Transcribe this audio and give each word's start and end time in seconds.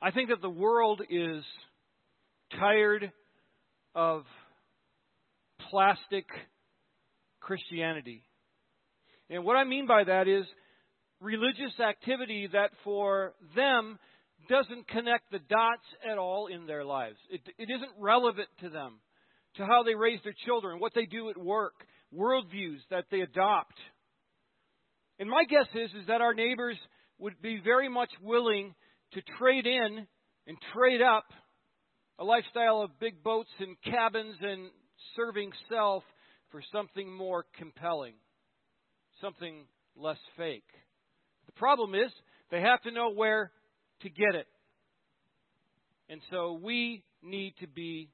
I 0.00 0.10
think 0.10 0.28
that 0.28 0.42
the 0.42 0.50
world 0.50 1.00
is 1.08 1.42
tired 2.58 3.10
of 3.94 4.24
plastic 5.70 6.26
Christianity. 7.40 8.22
And 9.30 9.44
what 9.44 9.56
I 9.56 9.64
mean 9.64 9.86
by 9.86 10.04
that 10.04 10.28
is 10.28 10.44
religious 11.20 11.80
activity 11.80 12.48
that 12.52 12.70
for 12.84 13.34
them 13.54 13.98
doesn't 14.50 14.86
connect 14.88 15.30
the 15.30 15.38
dots 15.38 15.86
at 16.08 16.18
all 16.18 16.48
in 16.48 16.66
their 16.66 16.84
lives. 16.84 17.16
It, 17.30 17.40
it 17.58 17.70
isn't 17.70 17.92
relevant 17.98 18.48
to 18.60 18.68
them, 18.68 19.00
to 19.56 19.64
how 19.64 19.82
they 19.82 19.94
raise 19.94 20.20
their 20.22 20.34
children, 20.44 20.78
what 20.78 20.92
they 20.94 21.06
do 21.06 21.30
at 21.30 21.38
work, 21.38 21.74
worldviews 22.14 22.78
that 22.90 23.06
they 23.10 23.20
adopt. 23.20 23.74
And 25.18 25.30
my 25.30 25.44
guess 25.44 25.66
is, 25.74 25.90
is 26.02 26.06
that 26.08 26.20
our 26.20 26.34
neighbors 26.34 26.76
would 27.18 27.40
be 27.40 27.60
very 27.64 27.88
much 27.88 28.10
willing 28.22 28.74
to 29.16 29.22
trade 29.38 29.66
in 29.66 30.06
and 30.46 30.58
trade 30.74 31.00
up 31.00 31.24
a 32.18 32.24
lifestyle 32.24 32.82
of 32.82 32.90
big 33.00 33.22
boats 33.22 33.48
and 33.58 33.74
cabins 33.82 34.36
and 34.42 34.68
serving 35.16 35.50
self 35.70 36.02
for 36.50 36.62
something 36.70 37.10
more 37.10 37.46
compelling, 37.56 38.12
something 39.22 39.64
less 39.96 40.18
fake. 40.36 40.68
The 41.46 41.52
problem 41.52 41.94
is 41.94 42.12
they 42.50 42.60
have 42.60 42.82
to 42.82 42.90
know 42.90 43.10
where 43.10 43.52
to 44.02 44.10
get 44.10 44.34
it. 44.34 44.46
And 46.10 46.20
so 46.30 46.60
we 46.62 47.02
need 47.22 47.54
to 47.60 47.66
be 47.66 48.10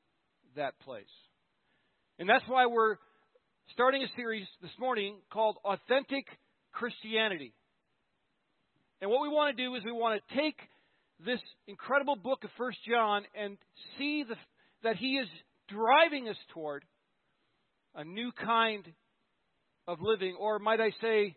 that 0.54 0.78
place. 0.80 1.04
And 2.20 2.28
that's 2.28 2.44
why 2.46 2.66
we're 2.66 2.96
starting 3.72 4.04
a 4.04 4.16
series 4.16 4.46
this 4.62 4.70
morning 4.78 5.16
called 5.32 5.56
Authentic 5.64 6.26
Christianity. 6.70 7.54
And 9.00 9.10
what 9.10 9.20
we 9.20 9.28
want 9.28 9.56
to 9.56 9.64
do 9.64 9.74
is 9.74 9.82
we 9.84 9.90
want 9.90 10.22
to 10.22 10.36
take 10.36 10.56
this 11.24 11.40
incredible 11.66 12.16
book 12.16 12.44
of 12.44 12.50
First 12.56 12.78
John 12.88 13.22
and 13.34 13.56
see 13.98 14.24
the, 14.28 14.36
that 14.82 14.96
he 14.96 15.18
is 15.18 15.28
driving 15.68 16.28
us 16.28 16.36
toward 16.52 16.84
a 17.94 18.04
new 18.04 18.30
kind 18.32 18.84
of 19.86 19.98
living, 20.00 20.36
or 20.38 20.58
might 20.58 20.80
I 20.80 20.90
say, 21.00 21.36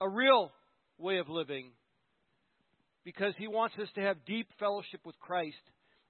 a 0.00 0.08
real 0.08 0.50
way 0.98 1.18
of 1.18 1.28
living, 1.28 1.70
because 3.04 3.34
he 3.38 3.48
wants 3.48 3.74
us 3.80 3.88
to 3.94 4.00
have 4.00 4.24
deep 4.26 4.48
fellowship 4.58 5.00
with 5.04 5.18
Christ. 5.18 5.56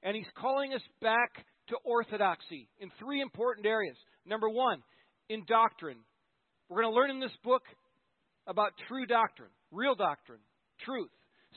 And 0.03 0.17
he's 0.17 0.27
calling 0.37 0.73
us 0.73 0.83
back 1.01 1.31
to 1.69 1.77
orthodoxy 1.85 2.69
in 2.79 2.91
three 2.99 3.21
important 3.21 3.67
areas. 3.67 3.97
Number 4.27 4.49
one, 4.49 4.83
in 5.29 5.45
doctrine. 5.47 5.99
We're 6.69 6.83
going 6.83 6.93
to 6.93 6.99
learn 6.99 7.11
in 7.11 7.21
this 7.21 7.37
book 7.45 7.63
about 8.47 8.73
true 8.89 9.07
doctrine, 9.07 9.51
real 9.71 9.95
doctrine, 9.95 10.41
truth. 10.85 11.11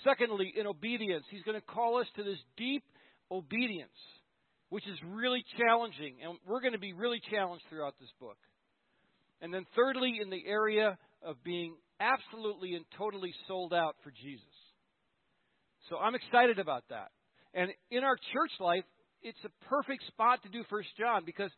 Secondly, 0.04 0.54
in 0.58 0.68
obedience. 0.68 1.26
He's 1.30 1.44
going 1.44 1.60
to 1.60 1.66
call 1.66 2.00
us 2.00 2.08
to 2.16 2.24
this 2.24 2.40
deep 2.58 2.84
obedience, 3.32 3.90
which 4.70 4.88
is 4.88 4.98
really 5.06 5.44
challenging. 5.58 6.18
And 6.24 6.38
we're 6.48 6.62
going 6.62 6.74
to 6.74 6.80
be 6.80 6.94
really 6.94 7.22
challenged 7.32 7.66
throughout 7.70 7.94
this 8.00 8.10
book. 8.20 8.38
And 9.42 9.54
then 9.54 9.66
thirdly, 9.76 10.20
in 10.22 10.30
the 10.30 10.44
area 10.48 10.98
of 11.22 11.44
being 11.44 11.76
absolutely 12.00 12.76
and 12.76 12.86
totally 12.98 13.34
sold 13.48 13.74
out 13.74 13.96
for 14.04 14.12
Jesus. 14.12 14.46
So 15.90 15.98
I'm 15.98 16.16
excited 16.16 16.60
about 16.60 16.84
that. 16.90 17.10
And 17.54 17.70
in 17.92 18.04
our 18.04 18.18
church 18.34 18.52
life, 18.60 18.84
it's 19.22 19.38
a 19.46 19.66
perfect 19.70 20.06
spot 20.08 20.42
to 20.44 20.50
do 20.50 20.64
First 20.70 20.90
John 20.98 21.24
because 21.26 21.52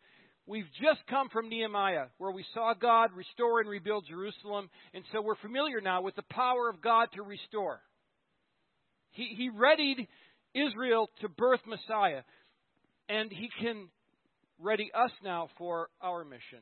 we've 0.45 0.69
just 0.81 0.99
come 1.09 1.29
from 1.29 1.49
Nehemiah, 1.49 2.07
where 2.17 2.31
we 2.31 2.45
saw 2.53 2.73
God 2.73 3.09
restore 3.15 3.61
and 3.61 3.69
rebuild 3.69 4.05
Jerusalem, 4.07 4.69
and 4.93 5.03
so 5.11 5.21
we're 5.21 5.35
familiar 5.35 5.81
now 5.81 6.01
with 6.01 6.15
the 6.15 6.25
power 6.29 6.69
of 6.69 6.81
God 6.81 7.07
to 7.13 7.23
restore. 7.23 7.81
He, 9.15 9.33
he 9.37 9.49
readied 9.49 10.07
Israel 10.53 11.09
to 11.21 11.29
birth 11.29 11.61
Messiah, 11.65 12.21
and 13.07 13.31
He 13.31 13.49
can 13.61 13.87
ready 14.59 14.91
us 14.93 15.11
now 15.23 15.49
for 15.57 15.89
our 16.01 16.25
mission. 16.25 16.59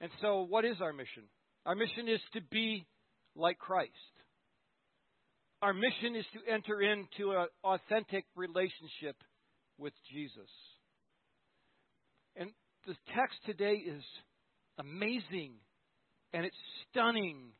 And 0.00 0.10
so, 0.20 0.46
what 0.48 0.64
is 0.64 0.76
our 0.80 0.92
mission? 0.92 1.24
Our 1.66 1.74
mission 1.74 2.08
is 2.08 2.20
to 2.34 2.40
be 2.40 2.86
like 3.34 3.58
Christ. 3.58 3.90
Our 5.60 5.72
mission 5.72 6.16
is 6.16 6.24
to 6.34 6.52
enter 6.52 6.80
into 6.80 7.32
an 7.32 7.46
authentic 7.64 8.24
relationship 8.36 9.16
with 9.78 9.92
Jesus. 10.12 10.50
And 12.36 12.50
the 12.86 12.94
text 13.14 13.38
today 13.44 13.74
is 13.74 14.02
amazing 14.78 15.54
and 16.32 16.44
it's 16.44 16.56
stunning 16.90 17.52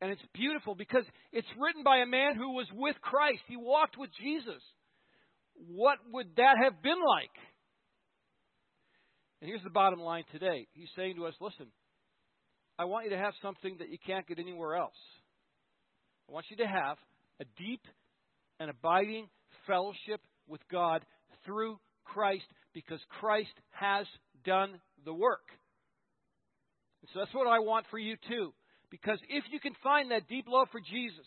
and 0.00 0.10
it's 0.10 0.22
beautiful 0.34 0.74
because 0.74 1.04
it's 1.32 1.48
written 1.58 1.82
by 1.82 1.98
a 1.98 2.06
man 2.06 2.36
who 2.36 2.52
was 2.52 2.66
with 2.72 2.96
Christ. 3.00 3.40
He 3.48 3.56
walked 3.56 3.96
with 3.96 4.10
Jesus. 4.20 4.62
What 5.54 5.98
would 6.12 6.36
that 6.36 6.56
have 6.62 6.82
been 6.82 6.98
like? 6.98 7.30
And 9.40 9.48
here's 9.48 9.62
the 9.62 9.70
bottom 9.70 10.00
line 10.00 10.24
today. 10.32 10.66
He's 10.74 10.88
saying 10.96 11.16
to 11.16 11.26
us, 11.26 11.34
listen, 11.40 11.66
I 12.78 12.84
want 12.84 13.04
you 13.04 13.10
to 13.10 13.18
have 13.18 13.32
something 13.40 13.76
that 13.78 13.88
you 13.88 13.98
can't 14.06 14.26
get 14.26 14.38
anywhere 14.38 14.76
else. 14.76 14.96
I 16.28 16.32
want 16.32 16.46
you 16.50 16.56
to 16.58 16.66
have 16.66 16.98
a 17.40 17.44
deep 17.58 17.80
and 18.60 18.70
abiding 18.70 19.28
fellowship 19.66 20.20
with 20.46 20.60
God 20.70 21.04
through 21.44 21.78
Christ 22.04 22.46
because 22.74 23.00
Christ 23.20 23.54
has 23.70 24.06
done 24.44 24.80
the 25.04 25.14
work. 25.14 25.48
And 27.02 27.10
so 27.12 27.20
that's 27.20 27.34
what 27.34 27.46
I 27.46 27.60
want 27.60 27.86
for 27.90 27.98
you 27.98 28.16
too. 28.28 28.52
Because 28.90 29.18
if 29.28 29.44
you 29.50 29.60
can 29.60 29.74
find 29.82 30.10
that 30.10 30.28
deep 30.28 30.46
love 30.48 30.68
for 30.70 30.80
Jesus 30.80 31.26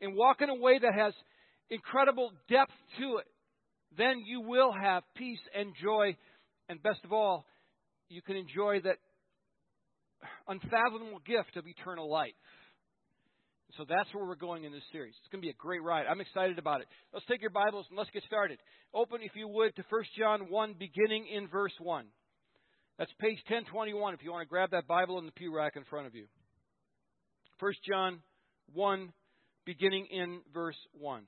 and 0.00 0.16
walk 0.16 0.40
in 0.40 0.48
a 0.48 0.54
way 0.54 0.78
that 0.78 0.94
has 0.94 1.12
incredible 1.70 2.30
depth 2.48 2.72
to 2.98 3.18
it, 3.18 3.26
then 3.96 4.22
you 4.26 4.40
will 4.40 4.72
have 4.72 5.02
peace 5.16 5.40
and 5.54 5.72
joy. 5.82 6.16
And 6.68 6.82
best 6.82 7.00
of 7.04 7.12
all, 7.12 7.46
you 8.08 8.22
can 8.22 8.36
enjoy 8.36 8.80
that 8.84 8.96
unfathomable 10.48 11.20
gift 11.26 11.56
of 11.56 11.66
eternal 11.66 12.10
life. 12.10 12.32
So 13.76 13.84
that's 13.86 14.12
where 14.14 14.24
we're 14.24 14.36
going 14.36 14.64
in 14.64 14.72
this 14.72 14.82
series. 14.90 15.14
It's 15.20 15.30
going 15.30 15.42
to 15.42 15.46
be 15.46 15.50
a 15.50 15.60
great 15.60 15.82
ride. 15.82 16.06
I'm 16.08 16.20
excited 16.20 16.58
about 16.58 16.80
it. 16.80 16.86
Let's 17.12 17.26
take 17.26 17.42
your 17.42 17.50
Bibles 17.50 17.84
and 17.90 17.98
let's 17.98 18.10
get 18.10 18.22
started. 18.24 18.58
Open, 18.94 19.20
if 19.22 19.32
you 19.34 19.48
would, 19.48 19.76
to 19.76 19.84
1 19.90 20.02
John 20.16 20.40
1, 20.48 20.74
beginning 20.78 21.26
in 21.26 21.48
verse 21.48 21.74
1. 21.78 22.06
That's 22.98 23.10
page 23.20 23.38
1021 23.48 24.14
if 24.14 24.22
you 24.22 24.32
want 24.32 24.42
to 24.42 24.48
grab 24.48 24.70
that 24.70 24.86
Bible 24.86 25.18
in 25.18 25.26
the 25.26 25.32
pew 25.32 25.54
rack 25.54 25.76
in 25.76 25.84
front 25.84 26.06
of 26.06 26.14
you. 26.14 26.24
1 27.58 27.72
John 27.88 28.20
1, 28.74 29.12
beginning 29.64 30.06
in 30.10 30.40
verse 30.52 30.76
1. 30.98 31.22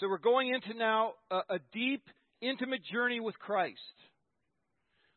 So 0.00 0.08
we're 0.08 0.18
going 0.18 0.52
into 0.52 0.76
now 0.76 1.12
a, 1.30 1.36
a 1.36 1.58
deep, 1.72 2.02
intimate 2.40 2.80
journey 2.92 3.20
with 3.20 3.38
Christ. 3.38 3.78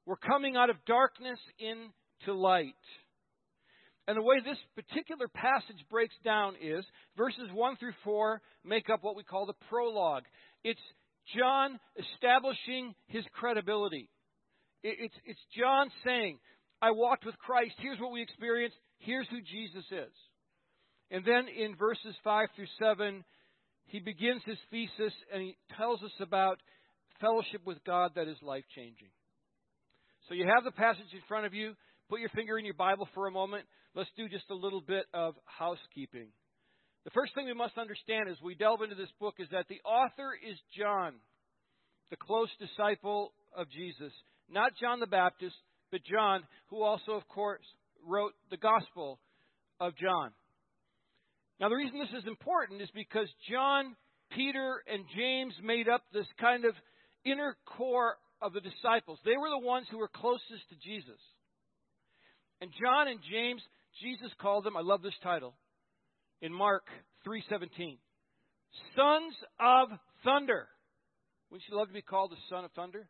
We're 0.05 0.17
coming 0.17 0.55
out 0.55 0.69
of 0.69 0.75
darkness 0.85 1.39
into 1.57 2.39
light. 2.39 2.75
And 4.07 4.15
the 4.15 4.21
way 4.21 4.35
this 4.45 4.59
particular 4.75 5.27
passage 5.27 5.83
breaks 5.89 6.13
down 6.23 6.53
is 6.61 6.85
verses 7.17 7.49
1 7.51 7.77
through 7.77 7.93
4 8.03 8.39
make 8.63 8.91
up 8.91 8.99
what 9.01 9.15
we 9.15 9.23
call 9.23 9.47
the 9.47 9.55
prologue. 9.67 10.25
It's 10.63 10.79
John 11.35 11.79
establishing 11.97 12.93
his 13.07 13.23
credibility. 13.33 14.09
It's, 14.83 15.15
it's 15.25 15.39
John 15.57 15.89
saying, 16.05 16.37
I 16.81 16.91
walked 16.91 17.25
with 17.25 17.37
Christ. 17.37 17.73
Here's 17.79 17.99
what 17.99 18.11
we 18.11 18.21
experienced. 18.21 18.77
Here's 18.99 19.27
who 19.29 19.41
Jesus 19.41 19.85
is. 19.91 20.13
And 21.11 21.23
then 21.25 21.47
in 21.47 21.75
verses 21.75 22.15
5 22.23 22.47
through 22.55 22.67
7, 22.79 23.23
he 23.85 23.99
begins 23.99 24.41
his 24.45 24.57
thesis 24.71 25.13
and 25.33 25.41
he 25.41 25.57
tells 25.77 26.01
us 26.01 26.11
about 26.19 26.59
fellowship 27.21 27.61
with 27.65 27.83
God 27.85 28.11
that 28.15 28.27
is 28.27 28.37
life 28.41 28.65
changing. 28.75 29.09
So 30.27 30.33
you 30.33 30.45
have 30.45 30.63
the 30.63 30.71
passage 30.71 31.13
in 31.13 31.21
front 31.27 31.45
of 31.45 31.53
you. 31.53 31.73
Put 32.09 32.19
your 32.19 32.29
finger 32.29 32.57
in 32.57 32.65
your 32.65 32.73
Bible 32.73 33.07
for 33.13 33.27
a 33.27 33.31
moment. 33.31 33.65
Let's 33.95 34.09
do 34.17 34.27
just 34.27 34.49
a 34.49 34.55
little 34.55 34.81
bit 34.81 35.05
of 35.13 35.35
housekeeping. 35.45 36.27
The 37.05 37.11
first 37.11 37.35
thing 37.35 37.45
we 37.45 37.53
must 37.53 37.77
understand 37.77 38.29
as 38.29 38.41
we 38.43 38.55
delve 38.55 38.81
into 38.81 38.95
this 38.95 39.11
book 39.19 39.35
is 39.37 39.47
that 39.51 39.67
the 39.69 39.79
author 39.85 40.33
is 40.33 40.57
John, 40.77 41.13
the 42.09 42.17
close 42.17 42.49
disciple 42.59 43.31
of 43.55 43.69
Jesus. 43.69 44.11
Not 44.49 44.73
John 44.81 44.99
the 44.99 45.07
Baptist, 45.07 45.55
but 45.95 46.03
John, 46.03 46.43
who 46.67 46.83
also, 46.83 47.13
of 47.13 47.25
course, 47.29 47.63
wrote 48.05 48.33
the 48.51 48.57
Gospel 48.57 49.17
of 49.79 49.95
John. 49.95 50.31
Now, 51.57 51.69
the 51.69 51.75
reason 51.75 51.99
this 51.99 52.21
is 52.21 52.27
important 52.27 52.81
is 52.81 52.89
because 52.93 53.29
John, 53.49 53.95
Peter, 54.29 54.83
and 54.91 55.05
James 55.15 55.53
made 55.63 55.87
up 55.87 56.01
this 56.11 56.27
kind 56.37 56.65
of 56.65 56.73
inner 57.23 57.55
core 57.77 58.17
of 58.41 58.51
the 58.51 58.59
disciples. 58.59 59.19
They 59.23 59.37
were 59.37 59.49
the 59.49 59.65
ones 59.65 59.87
who 59.89 59.97
were 59.97 60.09
closest 60.13 60.67
to 60.67 60.75
Jesus. 60.83 61.21
And 62.59 62.69
John 62.83 63.07
and 63.07 63.21
James, 63.31 63.61
Jesus 64.03 64.31
called 64.41 64.65
them, 64.65 64.75
I 64.75 64.81
love 64.81 65.01
this 65.01 65.17
title, 65.23 65.55
in 66.41 66.51
Mark 66.51 66.83
3:17. 67.25 67.99
Sons 68.97 69.33
of 69.61 69.87
thunder. 70.25 70.67
Wouldn't 71.49 71.69
you 71.69 71.77
love 71.77 71.87
to 71.87 71.93
be 71.93 72.01
called 72.01 72.31
the 72.31 72.43
son 72.49 72.65
of 72.65 72.71
thunder? 72.73 73.07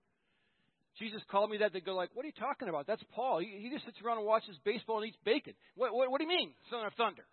Jesus 0.99 1.21
called 1.29 1.49
me 1.49 1.57
that. 1.57 1.73
They 1.73 1.81
go 1.81 1.95
like, 1.95 2.09
"What 2.13 2.23
are 2.23 2.27
you 2.27 2.39
talking 2.39 2.69
about? 2.69 2.87
That's 2.87 3.03
Paul. 3.13 3.39
He, 3.39 3.59
he 3.61 3.69
just 3.69 3.85
sits 3.85 3.97
around 4.03 4.17
and 4.17 4.25
watches 4.25 4.55
baseball 4.63 4.99
and 4.99 5.07
eats 5.07 5.17
bacon. 5.25 5.53
What, 5.75 5.93
what, 5.93 6.09
what 6.09 6.19
do 6.19 6.23
you 6.23 6.29
mean, 6.29 6.51
son 6.69 6.85
of 6.85 6.93
thunder?" 6.93 7.25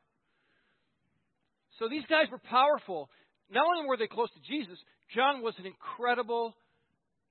So 1.78 1.88
these 1.88 2.04
guys 2.08 2.26
were 2.30 2.38
powerful. 2.38 3.08
Not 3.50 3.64
only 3.66 3.88
were 3.88 3.96
they 3.96 4.06
close 4.06 4.30
to 4.30 4.40
Jesus, 4.40 4.78
John 5.14 5.42
was 5.42 5.54
an 5.58 5.66
incredible 5.66 6.54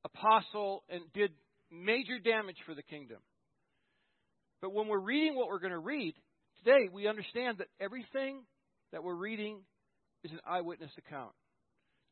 apostle 0.04 0.84
and 0.90 1.02
did 1.14 1.32
major 1.72 2.20
damage 2.20 2.58
for 2.66 2.76
the 2.76 2.84
kingdom. 2.84 3.18
But 4.62 4.74
when 4.74 4.88
we're 4.88 5.00
reading 5.00 5.36
what 5.36 5.48
we're 5.48 5.60
going 5.60 5.72
to 5.72 5.80
read 5.80 6.14
today, 6.64 6.90
we 6.92 7.08
understand 7.08 7.58
that 7.58 7.68
everything 7.80 8.42
that 8.92 9.04
we're 9.04 9.16
reading 9.16 9.62
is 10.24 10.32
an 10.32 10.40
eyewitness 10.46 10.92
account. 10.98 11.32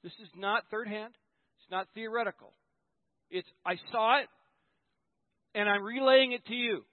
This 0.04 0.14
is 0.22 0.30
not 0.36 0.64
third 0.72 0.88
hand, 0.88 1.14
it's 1.60 1.72
not 1.72 1.88
theoretical. 1.94 2.54
It's, 3.30 3.48
I 3.66 3.76
saw 3.92 4.20
it, 4.20 4.28
and 5.56 5.70
I'm 5.70 5.84
relaying 5.84 6.32
it 6.32 6.46
to 6.48 6.54
you. 6.54 6.84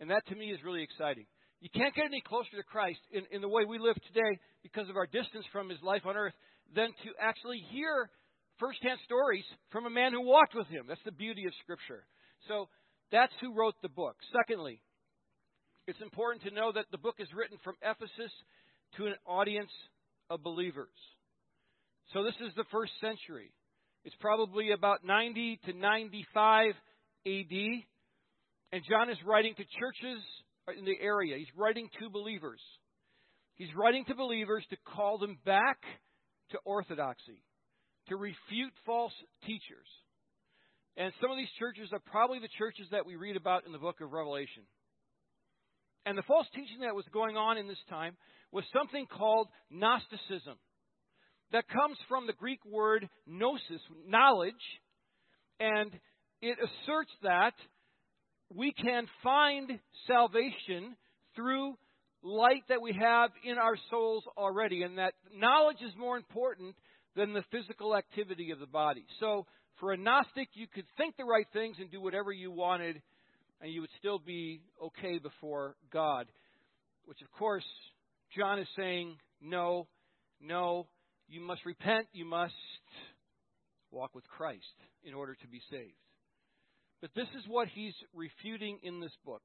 And 0.00 0.10
that 0.10 0.26
to 0.28 0.34
me 0.34 0.46
is 0.50 0.58
really 0.64 0.82
exciting. 0.82 1.26
You 1.60 1.70
can't 1.74 1.94
get 1.94 2.04
any 2.04 2.20
closer 2.20 2.56
to 2.56 2.62
Christ 2.62 3.00
in, 3.10 3.22
in 3.30 3.40
the 3.40 3.48
way 3.48 3.64
we 3.64 3.78
live 3.78 3.96
today 4.06 4.38
because 4.62 4.88
of 4.90 4.96
our 4.96 5.06
distance 5.06 5.46
from 5.52 5.70
his 5.70 5.80
life 5.82 6.02
on 6.04 6.16
earth 6.16 6.34
than 6.74 6.88
to 6.88 7.10
actually 7.20 7.64
hear 7.70 8.10
firsthand 8.58 8.98
stories 9.04 9.44
from 9.70 9.86
a 9.86 9.90
man 9.90 10.12
who 10.12 10.20
walked 10.20 10.54
with 10.54 10.66
him. 10.68 10.84
That's 10.88 11.00
the 11.04 11.12
beauty 11.12 11.46
of 11.46 11.52
Scripture. 11.62 12.04
So 12.48 12.68
that's 13.10 13.32
who 13.40 13.54
wrote 13.54 13.74
the 13.82 13.88
book. 13.88 14.16
Secondly, 14.36 14.80
it's 15.86 16.00
important 16.02 16.42
to 16.44 16.54
know 16.54 16.72
that 16.72 16.86
the 16.90 16.98
book 16.98 17.16
is 17.18 17.28
written 17.34 17.58
from 17.64 17.76
Ephesus 17.80 18.32
to 18.96 19.06
an 19.06 19.14
audience 19.24 19.72
of 20.28 20.42
believers. 20.42 20.88
So 22.12 22.22
this 22.22 22.34
is 22.40 22.52
the 22.56 22.68
first 22.70 22.92
century. 23.00 23.52
It's 24.06 24.14
probably 24.20 24.70
about 24.70 25.04
90 25.04 25.58
to 25.66 25.72
95 25.72 26.74
AD. 27.26 27.56
And 28.70 28.82
John 28.88 29.10
is 29.10 29.18
writing 29.26 29.52
to 29.56 29.64
churches 29.80 30.22
in 30.78 30.84
the 30.84 30.94
area. 31.02 31.36
He's 31.36 31.50
writing 31.56 31.88
to 31.98 32.08
believers. 32.08 32.60
He's 33.56 33.74
writing 33.74 34.04
to 34.04 34.14
believers 34.14 34.64
to 34.70 34.76
call 34.94 35.18
them 35.18 35.38
back 35.44 35.78
to 36.50 36.58
orthodoxy, 36.64 37.42
to 38.08 38.14
refute 38.14 38.72
false 38.84 39.12
teachers. 39.44 39.88
And 40.96 41.12
some 41.20 41.32
of 41.32 41.36
these 41.36 41.50
churches 41.58 41.88
are 41.92 41.98
probably 41.98 42.38
the 42.38 42.48
churches 42.56 42.86
that 42.92 43.06
we 43.06 43.16
read 43.16 43.34
about 43.34 43.66
in 43.66 43.72
the 43.72 43.78
book 43.78 44.00
of 44.00 44.12
Revelation. 44.12 44.62
And 46.04 46.16
the 46.16 46.22
false 46.22 46.46
teaching 46.54 46.82
that 46.82 46.94
was 46.94 47.06
going 47.12 47.36
on 47.36 47.58
in 47.58 47.66
this 47.66 47.82
time 47.90 48.16
was 48.52 48.62
something 48.72 49.06
called 49.06 49.48
Gnosticism. 49.68 50.58
That 51.52 51.68
comes 51.68 51.96
from 52.08 52.26
the 52.26 52.32
Greek 52.32 52.64
word 52.64 53.08
gnosis, 53.26 53.80
knowledge, 54.06 54.54
and 55.60 55.92
it 56.42 56.58
asserts 56.58 57.10
that 57.22 57.54
we 58.54 58.72
can 58.72 59.06
find 59.22 59.78
salvation 60.06 60.96
through 61.34 61.76
light 62.22 62.62
that 62.68 62.82
we 62.82 62.92
have 63.00 63.30
in 63.44 63.58
our 63.58 63.76
souls 63.90 64.24
already, 64.36 64.82
and 64.82 64.98
that 64.98 65.14
knowledge 65.34 65.78
is 65.84 65.92
more 65.98 66.16
important 66.16 66.74
than 67.14 67.32
the 67.32 67.44
physical 67.50 67.96
activity 67.96 68.50
of 68.50 68.58
the 68.58 68.66
body. 68.66 69.04
So, 69.20 69.46
for 69.80 69.92
a 69.92 69.96
Gnostic, 69.96 70.48
you 70.54 70.66
could 70.66 70.86
think 70.96 71.16
the 71.16 71.24
right 71.24 71.46
things 71.52 71.76
and 71.78 71.90
do 71.90 72.00
whatever 72.00 72.32
you 72.32 72.50
wanted, 72.50 73.00
and 73.60 73.72
you 73.72 73.82
would 73.82 73.90
still 73.98 74.18
be 74.18 74.60
okay 74.82 75.18
before 75.18 75.76
God. 75.92 76.26
Which, 77.04 77.20
of 77.22 77.30
course, 77.38 77.64
John 78.36 78.58
is 78.58 78.66
saying, 78.76 79.16
no, 79.40 79.86
no, 80.40 80.86
you 81.28 81.40
must 81.40 81.64
repent, 81.64 82.06
you 82.12 82.24
must 82.24 82.54
walk 83.90 84.14
with 84.14 84.26
Christ 84.28 84.64
in 85.04 85.14
order 85.14 85.34
to 85.34 85.48
be 85.48 85.60
saved. 85.70 85.96
But 87.00 87.10
this 87.14 87.28
is 87.36 87.44
what 87.48 87.68
he's 87.68 87.94
refuting 88.14 88.78
in 88.82 89.00
this 89.00 89.12
book. 89.24 89.42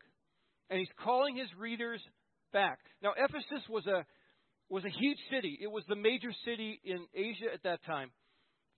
And 0.69 0.79
he's 0.79 0.89
calling 1.03 1.35
his 1.35 1.49
readers 1.59 2.01
back. 2.53 2.79
Now, 3.03 3.13
Ephesus 3.17 3.67
was 3.69 3.85
a, 3.87 4.05
was 4.69 4.85
a 4.85 4.89
huge 4.89 5.17
city. 5.29 5.59
It 5.61 5.67
was 5.67 5.83
the 5.87 5.95
major 5.95 6.31
city 6.45 6.79
in 6.83 7.05
Asia 7.13 7.53
at 7.53 7.63
that 7.63 7.83
time. 7.85 8.11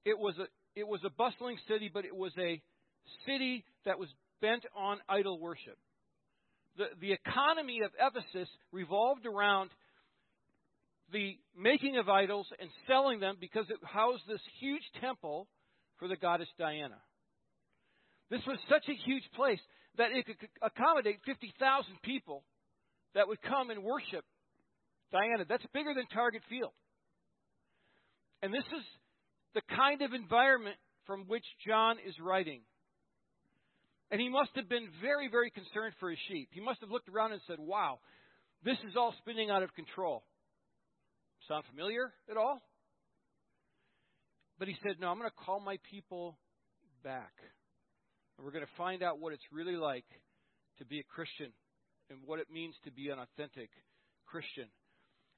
It 0.06 0.18
was 0.18 0.36
a, 0.40 0.46
it 0.76 0.88
was 0.88 1.02
a 1.06 1.10
bustling 1.10 1.58
city, 1.68 1.90
but 1.94 2.06
it 2.06 2.16
was 2.16 2.32
a 2.40 2.62
city 3.28 3.64
that 3.86 4.00
was 4.00 4.10
bent 4.42 4.66
on 4.76 4.98
idol 5.08 5.40
worship. 5.40 5.78
The, 6.78 6.86
the 7.00 7.14
economy 7.14 7.82
of 7.86 7.92
Ephesus 8.00 8.50
revolved 8.72 9.26
around 9.26 9.70
the 11.12 11.38
making 11.58 11.98
of 11.98 12.10
idols 12.10 12.48
and 12.60 12.70
selling 12.88 13.20
them 13.20 13.38
because 13.40 13.66
it 13.70 13.78
housed 13.84 14.24
this 14.28 14.42
huge 14.60 14.84
temple 15.02 15.48
for 16.00 16.08
the 16.08 16.16
goddess 16.16 16.48
Diana. 16.58 16.98
This 18.30 18.42
was 18.48 18.58
such 18.70 18.86
a 18.90 19.06
huge 19.06 19.24
place 19.36 19.60
that 19.98 20.10
it 20.12 20.26
could 20.26 20.38
accommodate 20.62 21.20
50,000 21.26 22.02
people 22.02 22.44
that 23.14 23.28
would 23.28 23.42
come 23.42 23.70
and 23.70 23.84
worship 23.84 24.26
Diana. 25.12 25.46
That's 25.48 25.66
bigger 25.74 25.94
than 25.94 26.08
Target 26.08 26.42
Field. 26.50 26.72
And 28.42 28.54
this 28.54 28.66
is 28.76 28.84
the 29.54 29.62
kind 29.76 30.02
of 30.02 30.14
environment 30.14 30.78
from 31.06 31.26
which 31.28 31.46
John 31.66 31.98
is 32.06 32.16
writing. 32.20 32.62
And 34.10 34.20
he 34.20 34.30
must 34.30 34.52
have 34.56 34.70
been 34.70 34.88
very, 35.02 35.30
very 35.30 35.50
concerned 35.50 35.94
for 36.00 36.10
his 36.10 36.20
sheep. 36.28 36.50
He 36.52 36.62
must 36.62 36.82
have 36.82 36.92
looked 36.92 37.10
around 37.10 37.34
and 37.34 37.42
said, 37.48 37.58
Wow, 37.60 38.00
this 38.64 38.78
is 38.88 38.96
all 38.98 39.14
spinning 39.20 39.50
out 39.50 39.64
of 39.64 39.74
control. 39.76 40.24
Sound 41.48 41.64
familiar 41.70 42.14
at 42.30 42.38
all? 42.38 42.62
But 44.60 44.68
he 44.68 44.76
said, 44.84 45.00
No, 45.00 45.10
I'm 45.10 45.18
going 45.18 45.30
to 45.30 45.46
call 45.46 45.60
my 45.60 45.78
people 45.90 46.38
back. 47.04 47.34
And 48.38 48.46
we're 48.46 48.54
going 48.54 48.66
to 48.66 48.78
find 48.78 49.04
out 49.04 49.20
what 49.20 49.34
it's 49.34 49.44
really 49.52 49.76
like 49.76 50.06
to 50.80 50.86
be 50.86 51.00
a 51.00 51.04
Christian 51.04 51.52
and 52.10 52.20
what 52.26 52.40
it 52.40 52.48
means 52.52 52.76
to 52.86 52.92
be 52.92 53.10
an 53.10 53.20
authentic 53.20 53.70
Christian. 54.26 54.68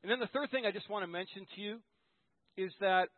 And 0.04 0.12
then 0.12 0.20
the 0.20 0.28
third 0.28 0.52
thing 0.52 0.66
I 0.66 0.72
just 0.72 0.90
want 0.90 1.04
to 1.04 1.12
mention 1.12 1.46
to 1.56 1.62
you 1.62 1.78
is 2.58 2.72
that, 2.80 3.10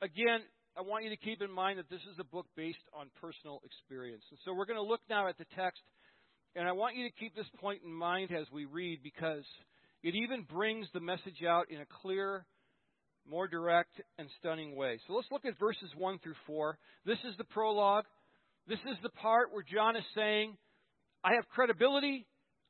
again, 0.00 0.40
I 0.76 0.80
want 0.80 1.04
you 1.04 1.10
to 1.10 1.16
keep 1.16 1.42
in 1.42 1.50
mind 1.50 1.78
that 1.78 1.90
this 1.90 2.00
is 2.10 2.16
a 2.18 2.24
book 2.24 2.46
based 2.56 2.86
on 2.94 3.10
personal 3.20 3.60
experience. 3.64 4.24
And 4.30 4.38
so 4.44 4.54
we're 4.54 4.64
going 4.64 4.80
to 4.80 4.86
look 4.86 5.00
now 5.10 5.28
at 5.28 5.36
the 5.36 5.44
text, 5.54 5.82
and 6.56 6.66
I 6.66 6.72
want 6.72 6.96
you 6.96 7.08
to 7.08 7.14
keep 7.18 7.36
this 7.36 7.50
point 7.60 7.82
in 7.84 7.92
mind 7.92 8.30
as 8.32 8.46
we 8.52 8.64
read 8.64 9.02
because 9.02 9.44
it 10.02 10.14
even 10.14 10.42
brings 10.42 10.86
the 10.92 11.00
message 11.00 11.44
out 11.46 11.70
in 11.70 11.80
a 11.80 11.86
clear, 12.02 12.44
more 13.28 13.46
direct, 13.46 14.00
and 14.18 14.28
stunning 14.40 14.74
way. 14.74 14.98
So 15.06 15.14
let's 15.14 15.28
look 15.30 15.44
at 15.44 15.58
verses 15.58 15.90
1 15.96 16.18
through 16.18 16.34
4. 16.46 16.78
This 17.06 17.18
is 17.28 17.36
the 17.38 17.44
prologue. 17.44 18.04
This 18.66 18.80
is 18.90 18.96
the 19.02 19.10
part 19.10 19.52
where 19.52 19.64
John 19.64 19.96
is 19.96 20.04
saying, 20.14 20.56
I 21.24 21.34
have 21.34 21.48
credibility. 21.48 22.26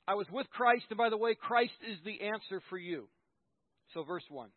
I 0.07 0.15
was 0.15 0.27
with 0.31 0.49
Christ, 0.51 0.85
and 0.91 0.99
by 0.99 1.11
the 1.11 1.17
way, 1.17 1.35
Christ 1.35 1.73
is 1.91 1.97
the 2.05 2.27
answer 2.27 2.61
for 2.69 2.77
you. 2.77 3.09
So, 3.95 4.03
verse 4.05 4.25
1. 4.29 4.49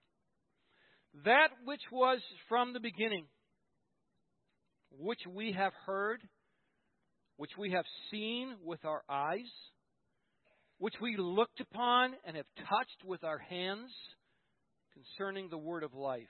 That 1.24 1.50
which 1.66 1.82
was 1.92 2.20
from 2.50 2.74
the 2.74 2.80
beginning, 2.80 3.26
which 4.98 5.22
we 5.30 5.54
have 5.54 5.74
heard, 5.86 6.22
which 7.38 7.52
we 7.58 7.72
have 7.72 7.86
seen 8.12 8.56
with 8.64 8.84
our 8.84 9.04
eyes, 9.10 9.50
which 10.78 10.96
we 11.02 11.16
looked 11.18 11.60
upon 11.60 12.14
and 12.26 12.36
have 12.36 12.46
touched 12.70 13.04
with 13.06 13.24
our 13.24 13.38
hands 13.38 13.92
concerning 14.94 15.50
the 15.50 15.58
word 15.58 15.84
of 15.84 15.94
life. 15.94 16.24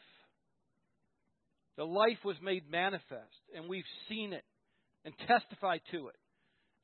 The 1.78 1.86
life 1.86 2.20
was 2.24 2.38
made 2.42 2.70
manifest, 2.70 3.42
and 3.56 3.68
we've 3.68 3.84
seen 4.08 4.34
it 4.34 4.44
and 5.04 5.14
testified 5.28 5.82
to 5.92 6.08
it, 6.08 6.16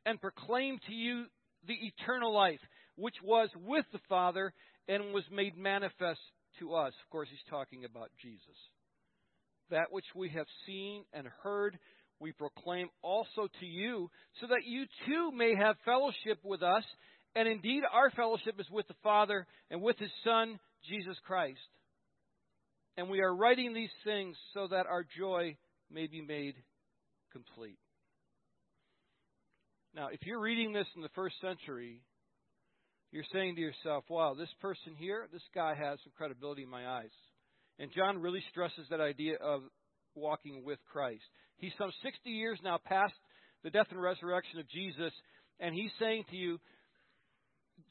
and 0.06 0.20
proclaimed 0.20 0.82
to 0.88 0.94
you 0.94 1.26
the 1.68 1.74
eternal 1.74 2.34
life, 2.34 2.60
which 2.96 3.16
was 3.24 3.50
with 3.56 3.86
the 3.94 4.00
Father 4.10 4.54
and 4.88 5.14
was 5.14 5.24
made 5.32 5.58
manifest 5.58 6.20
to 6.60 6.74
us. 6.74 6.94
Of 7.04 7.10
course, 7.10 7.30
he's 7.30 7.40
talking 7.50 7.86
about 7.86 8.10
Jesus. 8.22 8.58
That 9.70 9.92
which 9.92 10.06
we 10.16 10.30
have 10.30 10.48
seen 10.66 11.04
and 11.14 11.28
heard, 11.44 11.80
we 12.20 12.34
proclaim 12.34 12.90
also 13.02 13.48
to 13.60 13.66
you, 13.66 14.10
so 14.40 14.48
that 14.48 14.66
you 14.66 14.86
too 15.08 15.32
may 15.32 15.56
have 15.56 15.78
fellowship 15.86 16.40
with 16.44 16.62
us. 16.62 16.84
And 17.36 17.48
indeed, 17.48 17.84
our 17.92 18.12
fellowship 18.12 18.60
is 18.60 18.70
with 18.70 18.88
the 18.88 18.96
Father 19.04 19.48
and 19.70 19.82
with 19.82 19.98
His 19.98 20.12
Son, 20.24 20.60
Jesus 20.90 21.16
Christ. 21.26 21.60
And 22.98 23.10
we 23.10 23.22
are 23.22 23.34
writing 23.34 23.74
these 23.74 23.94
things 24.04 24.36
so 24.54 24.68
that 24.70 24.86
our 24.86 25.06
joy 25.18 25.56
may 25.90 26.08
be 26.08 26.22
made 26.22 26.56
complete. 27.32 27.80
Now, 29.96 30.10
if 30.12 30.20
you're 30.26 30.42
reading 30.42 30.74
this 30.74 30.88
in 30.96 31.02
the 31.02 31.10
first 31.16 31.36
century, 31.42 32.02
you're 33.12 33.26
saying 33.34 33.56
to 33.56 33.62
yourself, 33.62 34.06
wow, 34.10 34.34
this 34.38 34.54
person 34.62 34.96
here, 34.98 35.28
this 35.32 35.42
guy 35.54 35.74
has 35.76 36.00
some 36.04 36.14
credibility 36.18 36.64
in 36.64 36.70
my 36.70 36.88
eyes. 36.88 37.12
And 37.80 37.92
John 37.96 38.22
really 38.22 38.44
stresses 38.52 38.86
that 38.90 39.02
idea 39.02 39.36
of 39.42 39.64
walking 40.16 40.64
with 40.64 40.80
Christ. 40.92 41.24
He's 41.58 41.74
some 41.78 41.92
60 42.04 42.30
years 42.30 42.60
now 42.64 42.80
past 42.86 43.14
the 43.64 43.70
death 43.70 43.88
and 43.92 44.02
resurrection 44.02 44.60
of 44.60 44.70
Jesus, 44.70 45.14
and 45.60 45.76
he's 45.76 45.92
saying 46.00 46.24
to 46.30 46.36
you, 46.36 46.60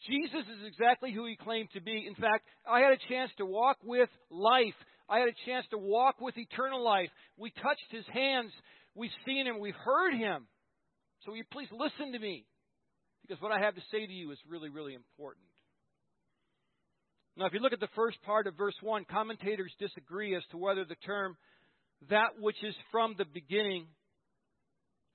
Jesus 0.09 0.47
is 0.49 0.67
exactly 0.67 1.13
who 1.13 1.27
he 1.27 1.37
claimed 1.37 1.69
to 1.75 1.81
be. 1.81 2.07
In 2.07 2.15
fact, 2.15 2.47
I 2.69 2.81
had 2.81 2.93
a 2.93 3.09
chance 3.09 3.31
to 3.39 3.47
walk 3.47 3.77
with 3.85 4.09
life. 4.31 4.75
I 5.09 5.19
had 5.19 5.29
a 5.29 5.47
chance 5.47 5.67
to 5.71 5.79
walk 5.79 6.21
with 6.21 6.39
eternal 6.39 6.83
life. 6.83 7.11
We 7.37 7.51
touched 7.63 7.91
his 7.91 8.05
hands. 8.13 8.53
We've 8.95 9.11
seen 9.27 9.47
him. 9.47 9.59
We've 9.61 9.75
heard 9.75 10.15
him. 10.15 10.47
So 11.25 11.33
will 11.33 11.39
you 11.39 11.45
please 11.53 11.69
listen 11.71 12.13
to 12.13 12.19
me? 12.19 12.47
Because 13.23 13.43
what 13.43 13.53
I 13.53 13.61
have 13.61 13.75
to 13.75 13.83
say 13.91 14.07
to 14.07 14.13
you 14.13 14.31
is 14.33 14.39
really, 14.49 14.71
really 14.71 14.95
important. 14.95 15.45
Now, 17.37 17.47
if 17.47 17.53
you 17.53 17.61
look 17.61 17.73
at 17.73 17.81
the 17.81 17.89
first 17.95 18.21
part 18.23 18.47
of 18.47 18.57
verse 18.57 18.75
1, 18.81 19.05
commentators 19.11 19.73
disagree 19.79 20.35
as 20.35 20.43
to 20.51 20.57
whether 20.57 20.85
the 20.85 20.97
term 21.07 21.37
that 22.09 22.41
which 22.41 22.57
is 22.63 22.75
from 22.91 23.15
the 23.19 23.27
beginning 23.27 23.87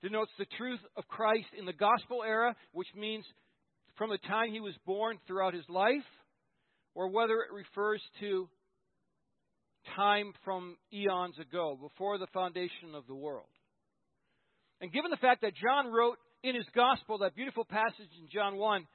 denotes 0.02 0.30
the 0.38 0.46
truth 0.56 0.80
of 0.96 1.06
Christ 1.08 1.48
in 1.58 1.66
the 1.66 1.72
gospel 1.72 2.22
era, 2.24 2.54
which 2.72 2.88
means 2.96 3.24
from 3.96 4.10
the 4.10 4.18
time 4.18 4.50
he 4.50 4.60
was 4.60 4.74
born 4.84 5.18
throughout 5.26 5.54
his 5.54 5.68
life, 5.68 6.04
or 6.94 7.08
whether 7.08 7.34
it 7.34 7.52
refers 7.52 8.02
to 8.20 8.48
time 9.94 10.32
from 10.44 10.76
eons 10.92 11.38
ago, 11.38 11.78
before 11.80 12.18
the 12.18 12.26
foundation 12.28 12.94
of 12.94 13.06
the 13.06 13.14
world. 13.14 13.46
And 14.80 14.92
given 14.92 15.10
the 15.10 15.16
fact 15.16 15.42
that 15.42 15.54
John 15.54 15.92
wrote 15.92 16.18
in 16.42 16.54
his 16.54 16.66
gospel 16.74 17.18
that 17.18 17.34
beautiful 17.34 17.64
passage 17.64 18.10
in 18.20 18.28
John 18.32 18.56
1 18.56 18.86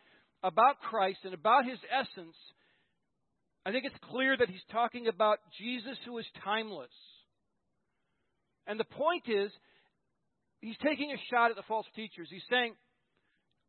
about 0.44 0.80
Christ 0.82 1.20
and 1.24 1.34
about 1.34 1.66
his 1.66 1.80
essence, 1.90 2.36
I 3.66 3.72
think 3.72 3.86
it's 3.86 4.10
clear 4.12 4.36
that 4.38 4.50
he's 4.50 4.66
talking 4.72 5.08
about 5.08 5.40
Jesus 5.60 5.98
who 6.06 6.18
is 6.18 6.26
timeless. 6.44 6.92
And 8.68 8.80
the 8.80 8.86
point 8.86 9.24
is, 9.28 9.52
he's 10.62 10.78
taking 10.84 11.12
a 11.12 11.22
shot 11.32 11.52
at 11.52 11.58
the 11.58 11.68
false 11.68 11.86
teachers. 11.96 12.28
He's 12.30 12.46
saying, 12.50 12.74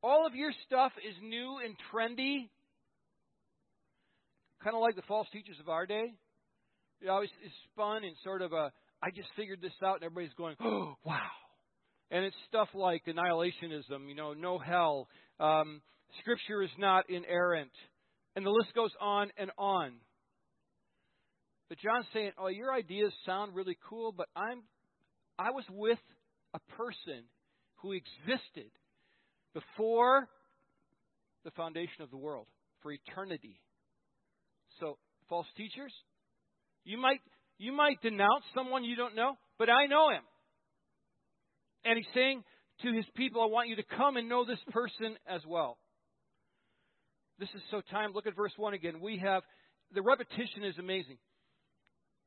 all 0.02 0.26
of 0.26 0.34
your 0.34 0.52
stuff 0.66 0.92
is 1.06 1.14
new 1.22 1.58
and 1.64 1.76
trendy, 1.92 2.48
kind 4.62 4.74
of 4.74 4.82
like 4.82 4.96
the 4.96 5.02
false 5.02 5.26
teachers 5.32 5.56
of 5.60 5.68
our 5.68 5.86
day. 5.86 6.14
It 7.00 7.08
always 7.08 7.30
is 7.44 7.52
spun 7.72 8.04
in 8.04 8.14
sort 8.22 8.42
of 8.42 8.52
a, 8.52 8.72
I 9.02 9.10
just 9.10 9.28
figured 9.36 9.60
this 9.60 9.72
out, 9.84 9.96
and 9.96 10.04
everybody's 10.04 10.34
going, 10.34 10.56
oh, 10.62 10.94
wow. 11.04 11.30
And 12.10 12.24
it's 12.24 12.36
stuff 12.48 12.68
like 12.74 13.02
annihilationism, 13.06 14.08
you 14.08 14.14
know, 14.14 14.34
no 14.34 14.58
hell. 14.58 15.08
Um, 15.40 15.80
scripture 16.20 16.62
is 16.62 16.70
not 16.78 17.08
inerrant. 17.08 17.72
And 18.36 18.46
the 18.46 18.50
list 18.50 18.74
goes 18.74 18.92
on 19.00 19.30
and 19.36 19.50
on. 19.58 19.92
But 21.68 21.78
John's 21.78 22.06
saying, 22.12 22.32
"Oh, 22.36 22.48
your 22.48 22.72
ideas 22.72 23.12
sound 23.24 23.54
really 23.54 23.78
cool, 23.88 24.12
but 24.12 24.26
I'm 24.36 24.62
I 25.38 25.50
was 25.52 25.64
with 25.70 25.98
a 26.52 26.58
person 26.76 27.24
who 27.76 27.92
existed 27.92 28.70
before 29.54 30.28
the 31.44 31.50
foundation 31.52 32.02
of 32.02 32.10
the 32.10 32.16
world 32.16 32.46
for 32.82 32.92
eternity. 32.92 33.60
So, 34.80 34.98
false 35.28 35.46
teachers, 35.56 35.92
you 36.84 36.98
might 36.98 37.20
you 37.58 37.72
might 37.72 38.00
denounce 38.02 38.44
someone 38.54 38.84
you 38.84 38.96
don't 38.96 39.14
know, 39.14 39.36
but 39.58 39.68
I 39.70 39.86
know 39.86 40.10
him. 40.10 40.22
And 41.84 41.96
he's 41.96 42.14
saying 42.14 42.42
to 42.82 42.92
his 42.92 43.04
people, 43.14 43.42
I 43.42 43.46
want 43.46 43.68
you 43.68 43.76
to 43.76 43.84
come 43.96 44.16
and 44.16 44.28
know 44.28 44.44
this 44.44 44.58
person 44.70 45.16
as 45.28 45.42
well. 45.46 45.78
This 47.38 47.48
is 47.54 47.62
so 47.70 47.80
time. 47.90 48.12
Look 48.14 48.26
at 48.26 48.36
verse 48.36 48.52
1 48.56 48.74
again. 48.74 49.00
We 49.00 49.18
have, 49.24 49.42
the 49.94 50.02
repetition 50.02 50.64
is 50.64 50.78
amazing. 50.78 51.18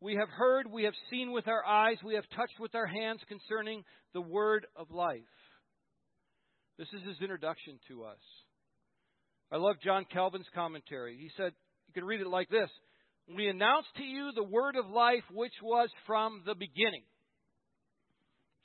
We 0.01 0.15
have 0.15 0.29
heard, 0.29 0.71
we 0.71 0.83
have 0.83 0.93
seen 1.09 1.31
with 1.31 1.47
our 1.47 1.65
eyes, 1.65 1.97
we 2.03 2.15
have 2.15 2.25
touched 2.35 2.59
with 2.59 2.75
our 2.75 2.85
hands 2.85 3.21
concerning 3.27 3.83
the 4.13 4.21
word 4.21 4.65
of 4.75 4.91
life. 4.91 5.21
This 6.77 6.87
is 6.89 7.07
his 7.07 7.21
introduction 7.21 7.79
to 7.87 8.03
us. 8.03 8.19
I 9.51 9.57
love 9.57 9.77
John 9.83 10.05
Calvin's 10.11 10.47
commentary. 10.53 11.17
He 11.17 11.29
said, 11.37 11.53
you 11.87 11.93
can 11.93 12.03
read 12.03 12.19
it 12.19 12.27
like 12.27 12.49
this 12.49 12.69
We 13.33 13.47
announce 13.47 13.85
to 13.97 14.03
you 14.03 14.31
the 14.35 14.43
word 14.43 14.75
of 14.75 14.89
life 14.89 15.23
which 15.31 15.53
was 15.63 15.89
from 16.05 16.43
the 16.45 16.55
beginning. 16.55 17.03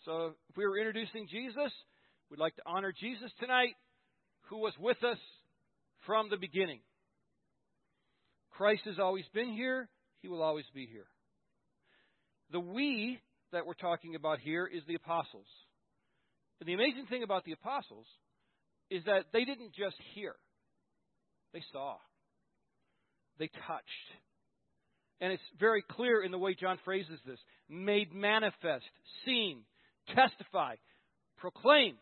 So 0.05 0.33
if 0.49 0.57
we 0.57 0.67
were 0.67 0.79
introducing 0.79 1.29
Jesus, 1.31 1.73
we'd 2.31 2.41
like 2.41 2.57
to 2.57 2.63
honor 2.67 2.93
Jesus 2.99 3.31
tonight, 3.39 3.75
who 4.49 4.59
was 4.59 4.73
with 4.81 5.03
us 5.05 5.19
from 6.07 6.31
the 6.31 6.37
beginning. 6.39 6.81
Christ 8.51 8.83
has 8.87 8.99
always 8.99 9.25
been 9.33 9.53
here, 9.53 9.89
he 10.21 10.29
will 10.29 10.43
always 10.43 10.65
be 10.75 10.87
here. 10.91 11.07
The 12.51 12.61
we 12.61 13.21
that 13.53 13.67
we're 13.67 13.75
talking 13.75 14.15
about 14.15 14.41
here 14.41 14.67
is 14.67 14.83
the 14.89 14.97
apostles. 14.97 15.47
And 16.61 16.69
the 16.69 16.75
amazing 16.75 17.07
thing 17.07 17.23
about 17.23 17.45
the 17.45 17.53
apostles 17.53 18.07
is 18.91 19.05
that 19.05 19.27
they 19.33 19.45
didn't 19.45 19.75
just 19.75 19.97
hear, 20.15 20.35
they 21.53 21.63
saw, 21.73 21.97
they 23.39 23.49
touched. 23.67 23.87
And 25.23 25.33
it's 25.33 25.43
very 25.59 25.83
clear 25.83 26.23
in 26.23 26.31
the 26.31 26.39
way 26.39 26.55
John 26.55 26.79
phrases 26.85 27.19
this 27.27 27.39
made 27.69 28.13
manifest, 28.15 28.85
seen, 29.25 29.63
testify, 30.15 30.77
proclaim. 31.39 31.97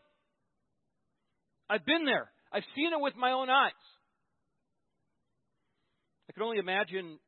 I've 1.69 1.85
been 1.85 2.05
there. 2.05 2.31
I've 2.51 2.63
seen 2.75 2.91
it 2.93 2.99
with 2.99 3.15
my 3.15 3.31
own 3.31 3.49
eyes. 3.49 3.71
I 6.29 6.33
can 6.33 6.43
only 6.43 6.57
imagine 6.57 7.19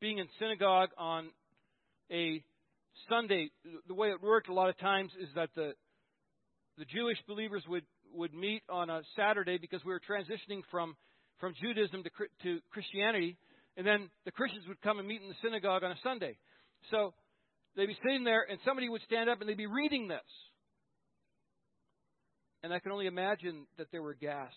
being 0.00 0.18
in 0.18 0.26
synagogue 0.38 0.90
on 0.96 1.30
a 2.10 2.42
Sunday. 3.08 3.50
The 3.88 3.94
way 3.94 4.08
it 4.08 4.22
worked 4.22 4.48
a 4.48 4.54
lot 4.54 4.68
of 4.68 4.78
times 4.78 5.10
is 5.20 5.28
that 5.34 5.50
the 5.54 5.72
the 6.78 6.84
Jewish 6.84 7.18
believers 7.26 7.62
would 7.68 7.84
would 8.14 8.34
meet 8.34 8.62
on 8.68 8.90
a 8.90 9.02
Saturday 9.16 9.58
because 9.58 9.84
we 9.84 9.92
were 9.92 10.00
transitioning 10.00 10.62
from 10.70 10.96
from 11.40 11.54
Judaism 11.60 12.02
to 12.02 12.10
to 12.42 12.60
Christianity, 12.70 13.36
and 13.76 13.86
then 13.86 14.10
the 14.24 14.30
Christians 14.30 14.66
would 14.68 14.80
come 14.82 14.98
and 14.98 15.08
meet 15.08 15.22
in 15.22 15.28
the 15.28 15.34
synagogue 15.42 15.84
on 15.84 15.92
a 15.92 15.98
Sunday. 16.02 16.36
So 16.90 17.14
they'd 17.76 17.86
be 17.86 17.98
sitting 18.04 18.24
there, 18.24 18.46
and 18.48 18.58
somebody 18.64 18.88
would 18.88 19.02
stand 19.02 19.28
up 19.28 19.40
and 19.40 19.48
they'd 19.48 19.56
be 19.56 19.66
reading 19.66 20.08
this. 20.08 20.20
And 22.62 22.72
I 22.72 22.78
can 22.78 22.92
only 22.92 23.06
imagine 23.06 23.66
that 23.76 23.88
there 23.90 24.02
were 24.02 24.14
gasps, 24.14 24.54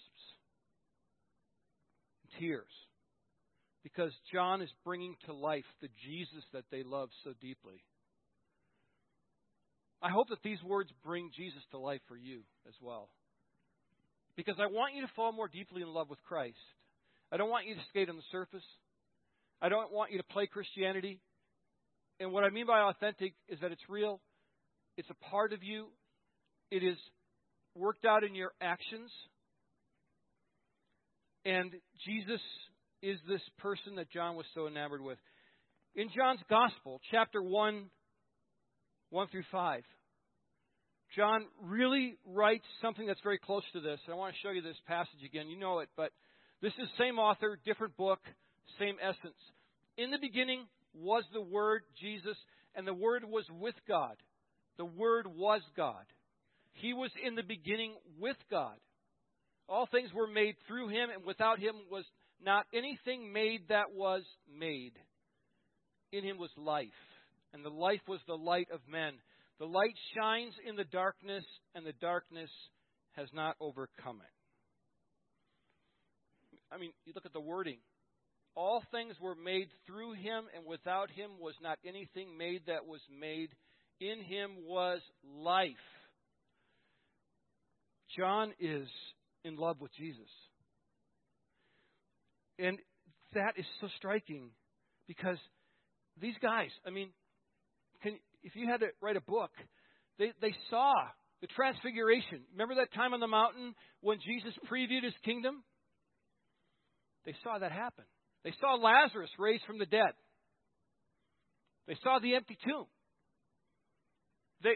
and 2.21 2.39
tears, 2.39 2.71
because 3.83 4.11
John 4.31 4.61
is 4.61 4.69
bringing 4.83 5.15
to 5.25 5.33
life 5.33 5.65
the 5.81 5.89
Jesus 6.05 6.43
that 6.53 6.65
they 6.71 6.83
love 6.83 7.09
so 7.23 7.31
deeply. 7.41 7.83
I 10.05 10.09
hope 10.09 10.29
that 10.29 10.43
these 10.43 10.61
words 10.61 10.91
bring 11.03 11.31
Jesus 11.35 11.63
to 11.71 11.79
life 11.79 12.01
for 12.07 12.15
you 12.15 12.41
as 12.67 12.75
well. 12.79 13.09
Because 14.35 14.57
I 14.59 14.67
want 14.67 14.93
you 14.93 15.01
to 15.01 15.11
fall 15.15 15.31
more 15.31 15.47
deeply 15.47 15.81
in 15.81 15.87
love 15.87 16.11
with 16.11 16.21
Christ. 16.21 16.59
I 17.31 17.37
don't 17.37 17.49
want 17.49 17.65
you 17.65 17.73
to 17.73 17.81
skate 17.89 18.07
on 18.07 18.15
the 18.15 18.21
surface. 18.31 18.63
I 19.63 19.67
don't 19.69 19.91
want 19.91 20.11
you 20.11 20.19
to 20.19 20.23
play 20.25 20.45
Christianity. 20.45 21.21
And 22.19 22.31
what 22.31 22.43
I 22.43 22.51
mean 22.51 22.67
by 22.67 22.81
authentic 22.81 23.33
is 23.49 23.59
that 23.61 23.71
it's 23.71 23.81
real, 23.89 24.21
it's 24.95 25.09
a 25.09 25.29
part 25.31 25.53
of 25.53 25.63
you, 25.63 25.87
it 26.69 26.83
is 26.83 26.97
worked 27.73 28.05
out 28.05 28.23
in 28.23 28.35
your 28.35 28.51
actions. 28.61 29.09
And 31.45 31.71
Jesus 32.05 32.41
is 33.01 33.17
this 33.27 33.41
person 33.57 33.95
that 33.95 34.11
John 34.11 34.35
was 34.35 34.45
so 34.53 34.67
enamored 34.67 35.01
with. 35.01 35.17
In 35.95 36.09
John's 36.15 36.41
Gospel, 36.47 37.01
chapter 37.09 37.41
1, 37.41 37.85
1 39.09 39.27
through 39.29 39.43
5, 39.51 39.81
John 41.15 41.45
really 41.61 42.17
writes 42.25 42.65
something 42.81 43.07
that's 43.07 43.21
very 43.21 43.37
close 43.37 43.63
to 43.73 43.79
this. 43.79 43.99
I 44.11 44.15
want 44.15 44.33
to 44.33 44.39
show 44.41 44.51
you 44.51 44.61
this 44.61 44.75
passage 44.85 45.23
again. 45.25 45.47
You 45.47 45.57
know 45.57 45.79
it, 45.79 45.89
but 45.95 46.11
this 46.61 46.73
is 46.73 46.89
same 46.97 47.19
author, 47.19 47.57
different 47.65 47.95
book, 47.95 48.19
same 48.79 48.95
essence. 49.01 49.37
In 49.97 50.11
the 50.11 50.17
beginning 50.19 50.65
was 50.93 51.23
the 51.33 51.41
Word, 51.41 51.83
Jesus, 52.01 52.37
and 52.75 52.85
the 52.85 52.93
Word 52.93 53.23
was 53.23 53.45
with 53.49 53.75
God. 53.87 54.15
The 54.77 54.85
Word 54.85 55.27
was 55.27 55.61
God. 55.77 56.03
He 56.73 56.93
was 56.93 57.11
in 57.25 57.35
the 57.35 57.43
beginning 57.43 57.93
with 58.19 58.37
God. 58.51 58.75
All 59.69 59.87
things 59.89 60.09
were 60.13 60.27
made 60.27 60.55
through 60.67 60.89
him, 60.89 61.09
and 61.13 61.25
without 61.25 61.59
him 61.59 61.75
was 61.89 62.03
not 62.43 62.65
anything 62.73 63.31
made 63.31 63.69
that 63.69 63.93
was 63.93 64.23
made. 64.53 64.93
In 66.11 66.23
him 66.23 66.37
was 66.37 66.51
life, 66.57 66.89
and 67.53 67.63
the 67.63 67.69
life 67.69 68.01
was 68.07 68.19
the 68.27 68.35
light 68.35 68.67
of 68.71 68.81
men. 68.89 69.13
The 69.59 69.65
light 69.65 69.95
shines 70.15 70.53
in 70.67 70.75
the 70.75 70.83
darkness, 70.83 71.45
and 71.73 71.85
the 71.85 71.93
darkness 71.93 72.49
has 73.13 73.27
not 73.33 73.55
overcome 73.59 74.21
it. 74.21 74.33
I 76.71 76.77
mean, 76.77 76.91
you 77.05 77.13
look 77.15 77.25
at 77.25 77.33
the 77.33 77.39
wording. 77.39 77.77
All 78.55 78.83
things 78.91 79.15
were 79.21 79.35
made 79.35 79.67
through 79.85 80.13
him, 80.13 80.45
and 80.55 80.65
without 80.65 81.09
him 81.11 81.31
was 81.39 81.55
not 81.61 81.77
anything 81.85 82.37
made 82.37 82.63
that 82.67 82.85
was 82.85 83.01
made. 83.09 83.49
In 84.01 84.21
him 84.21 84.51
was 84.67 84.99
life 85.23 85.71
John 88.15 88.53
is 88.59 88.87
in 89.43 89.55
love 89.55 89.81
with 89.81 89.93
Jesus. 89.95 90.29
And 92.57 92.77
that 93.33 93.53
is 93.57 93.65
so 93.81 93.87
striking 93.97 94.51
because 95.07 95.37
these 96.21 96.35
guys, 96.41 96.69
I 96.85 96.89
mean, 96.89 97.09
if 98.45 98.55
you 98.55 98.67
had 98.67 98.79
to 98.79 98.87
write 99.01 99.17
a 99.17 99.21
book, 99.21 99.51
they, 100.17 100.31
they 100.41 100.55
saw 100.69 100.93
the 101.41 101.47
transfiguration. 101.47 102.41
Remember 102.53 102.75
that 102.75 102.93
time 102.93 103.13
on 103.13 103.19
the 103.19 103.27
mountain 103.27 103.75
when 104.01 104.19
Jesus 104.25 104.53
previewed 104.71 105.03
his 105.03 105.13
kingdom? 105.25 105.63
They 107.25 107.35
saw 107.43 107.57
that 107.59 107.71
happen. 107.71 108.05
They 108.43 108.53
saw 108.61 108.75
Lazarus 108.75 109.31
raised 109.37 109.65
from 109.65 109.79
the 109.79 109.85
dead. 109.85 110.13
They 111.87 111.97
saw 112.03 112.19
the 112.19 112.35
empty 112.35 112.57
tomb. 112.63 112.85
They, 114.63 114.75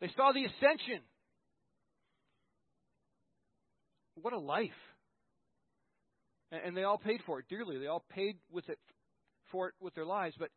they 0.00 0.10
saw 0.16 0.32
the 0.32 0.44
ascension 0.44 1.02
what 4.20 4.32
a 4.32 4.38
life. 4.38 4.70
and 6.50 6.76
they 6.76 6.84
all 6.84 6.98
paid 6.98 7.20
for 7.26 7.40
it 7.40 7.46
dearly. 7.48 7.78
They 7.78 7.88
all 7.88 8.04
paid 8.10 8.36
with 8.50 8.68
it 8.68 8.78
for 9.52 9.68
it 9.68 9.74
with 9.80 9.94
their 9.94 10.06
lives. 10.06 10.34
But 10.38 10.50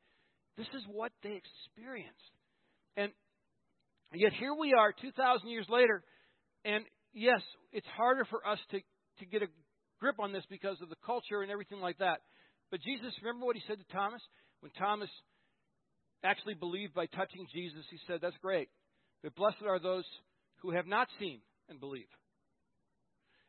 this 0.57 0.67
is 0.73 0.83
what 0.91 1.11
they 1.21 1.39
experienced, 1.39 2.31
and 2.97 3.11
yet 4.13 4.33
here 4.33 4.53
we 4.53 4.73
are, 4.73 4.91
two 4.91 5.11
thousand 5.11 5.49
years 5.49 5.67
later, 5.69 6.03
and 6.65 6.83
yes, 7.13 7.41
it's 7.71 7.87
harder 7.95 8.25
for 8.25 8.45
us 8.45 8.59
to 8.71 8.79
to 9.19 9.25
get 9.25 9.41
a 9.43 9.47
grip 9.99 10.19
on 10.19 10.33
this 10.33 10.43
because 10.49 10.75
of 10.81 10.89
the 10.89 10.99
culture 11.05 11.41
and 11.41 11.51
everything 11.51 11.79
like 11.79 11.97
that. 11.99 12.19
But 12.69 12.81
Jesus, 12.81 13.13
remember 13.23 13.45
what 13.45 13.55
he 13.55 13.63
said 13.67 13.77
to 13.79 13.95
Thomas 13.95 14.21
when 14.59 14.71
Thomas 14.77 15.09
actually 16.23 16.55
believed 16.55 16.93
by 16.93 17.05
touching 17.05 17.47
Jesus? 17.53 17.85
He 17.89 17.99
said, 18.07 18.19
"That's 18.21 18.37
great, 18.41 18.67
but 19.23 19.35
blessed 19.35 19.63
are 19.65 19.79
those 19.79 20.05
who 20.61 20.71
have 20.71 20.87
not 20.87 21.07
seen 21.19 21.39
and 21.69 21.79
believe." 21.79 22.11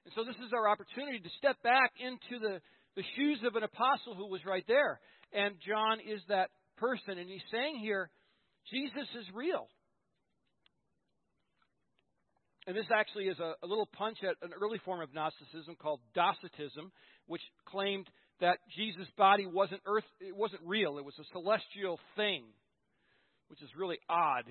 And 0.04 0.14
so 0.14 0.24
this 0.24 0.40
is 0.40 0.52
our 0.54 0.68
opportunity 0.68 1.20
to 1.20 1.28
step 1.36 1.60
back 1.62 1.92
into 2.00 2.40
the, 2.40 2.62
the 2.96 3.04
shoes 3.14 3.40
of 3.44 3.56
an 3.56 3.62
apostle 3.62 4.14
who 4.14 4.28
was 4.28 4.40
right 4.46 4.64
there. 4.66 5.00
And 5.32 5.56
John 5.60 6.00
is 6.00 6.22
that 6.28 6.48
person. 6.78 7.18
And 7.18 7.28
he's 7.28 7.44
saying 7.52 7.76
here, 7.76 8.08
Jesus 8.70 9.08
is 9.18 9.26
real. 9.34 9.68
And 12.66 12.76
this 12.76 12.86
actually 12.94 13.28
is 13.28 13.38
a, 13.38 13.54
a 13.62 13.66
little 13.66 13.88
punch 13.96 14.18
at 14.22 14.36
an 14.42 14.52
early 14.60 14.78
form 14.84 15.00
of 15.00 15.14
Gnosticism 15.14 15.76
called 15.80 16.00
Docetism, 16.14 16.92
which 17.26 17.40
claimed 17.64 18.06
that 18.40 18.58
Jesus' 18.76 19.08
body 19.16 19.46
wasn't 19.46 19.80
earth, 19.86 20.04
it 20.20 20.36
wasn't 20.36 20.60
real. 20.66 20.98
It 20.98 21.04
was 21.04 21.14
a 21.18 21.24
celestial 21.32 21.98
thing, 22.14 22.44
which 23.48 23.62
is 23.62 23.70
really 23.76 23.98
odd. 24.08 24.44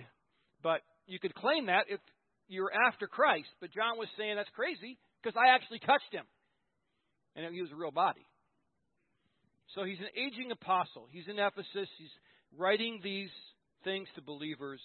But 0.63 0.81
you 1.05 1.19
could 1.19 1.35
claim 1.35 1.67
that 1.67 1.85
if 1.89 1.99
you're 2.47 2.71
after 2.87 3.07
Christ. 3.07 3.49
But 3.61 3.71
John 3.71 3.97
was 3.97 4.07
saying 4.17 4.35
that's 4.35 4.49
crazy 4.55 4.97
because 5.21 5.37
I 5.37 5.53
actually 5.53 5.79
touched 5.79 6.11
him. 6.11 6.25
And 7.35 7.53
he 7.53 7.61
was 7.61 7.71
a 7.71 7.75
real 7.75 7.91
body. 7.91 8.25
So 9.75 9.83
he's 9.83 9.99
an 9.99 10.09
aging 10.17 10.51
apostle. 10.51 11.07
He's 11.11 11.27
in 11.27 11.37
Ephesus. 11.37 11.89
He's 11.99 12.15
writing 12.57 12.99
these 13.03 13.29
things 13.83 14.07
to 14.15 14.21
believers. 14.21 14.81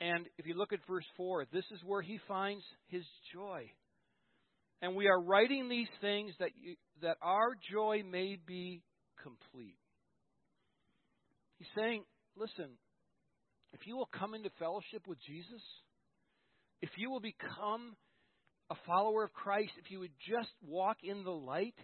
And 0.00 0.26
if 0.38 0.46
you 0.46 0.54
look 0.54 0.72
at 0.72 0.80
verse 0.86 1.04
4, 1.16 1.46
this 1.52 1.64
is 1.72 1.80
where 1.84 2.02
he 2.02 2.18
finds 2.28 2.64
his 2.88 3.04
joy. 3.32 3.70
And 4.82 4.94
we 4.94 5.08
are 5.08 5.20
writing 5.20 5.68
these 5.68 5.88
things 6.00 6.32
that, 6.38 6.50
you, 6.60 6.76
that 7.02 7.16
our 7.22 7.56
joy 7.72 8.02
may 8.08 8.36
be 8.46 8.82
complete. 9.22 9.78
He's 11.58 11.68
saying, 11.74 12.04
listen, 12.36 12.72
if 13.72 13.86
you 13.86 13.96
will 13.96 14.08
come 14.18 14.34
into 14.34 14.50
fellowship 14.58 15.02
with 15.06 15.18
Jesus, 15.26 15.62
if 16.82 16.90
you 16.98 17.10
will 17.10 17.20
become 17.20 17.96
a 18.70 18.74
follower 18.86 19.24
of 19.24 19.32
Christ, 19.32 19.72
if 19.82 19.90
you 19.90 20.00
would 20.00 20.12
just 20.28 20.50
walk 20.66 20.98
in 21.02 21.24
the 21.24 21.30
light, 21.30 21.74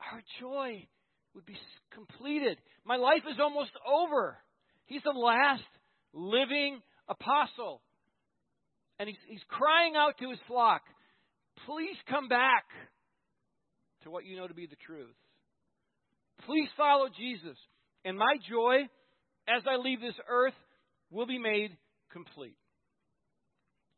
our 0.00 0.22
joy 0.40 0.86
would 1.34 1.44
be 1.44 1.56
completed. 1.92 2.58
My 2.84 2.96
life 2.96 3.22
is 3.30 3.38
almost 3.40 3.72
over. 3.86 4.38
He's 4.88 5.02
the 5.04 5.10
last 5.10 5.62
living 6.12 6.80
apostle. 7.08 7.82
And 8.98 9.08
he's, 9.08 9.18
he's 9.28 9.44
crying 9.48 9.94
out 9.96 10.18
to 10.18 10.30
his 10.30 10.40
flock, 10.48 10.82
please 11.66 11.96
come 12.10 12.28
back 12.28 12.64
to 14.02 14.10
what 14.10 14.24
you 14.24 14.36
know 14.36 14.48
to 14.48 14.54
be 14.54 14.66
the 14.66 14.80
truth. 14.86 15.14
Please 16.46 16.68
follow 16.76 17.06
Jesus. 17.16 17.56
And 18.04 18.16
my 18.16 18.36
joy, 18.48 18.88
as 19.46 19.62
I 19.68 19.76
leave 19.76 20.00
this 20.00 20.18
earth, 20.28 20.56
will 21.10 21.26
be 21.26 21.38
made 21.38 21.76
complete. 22.12 22.56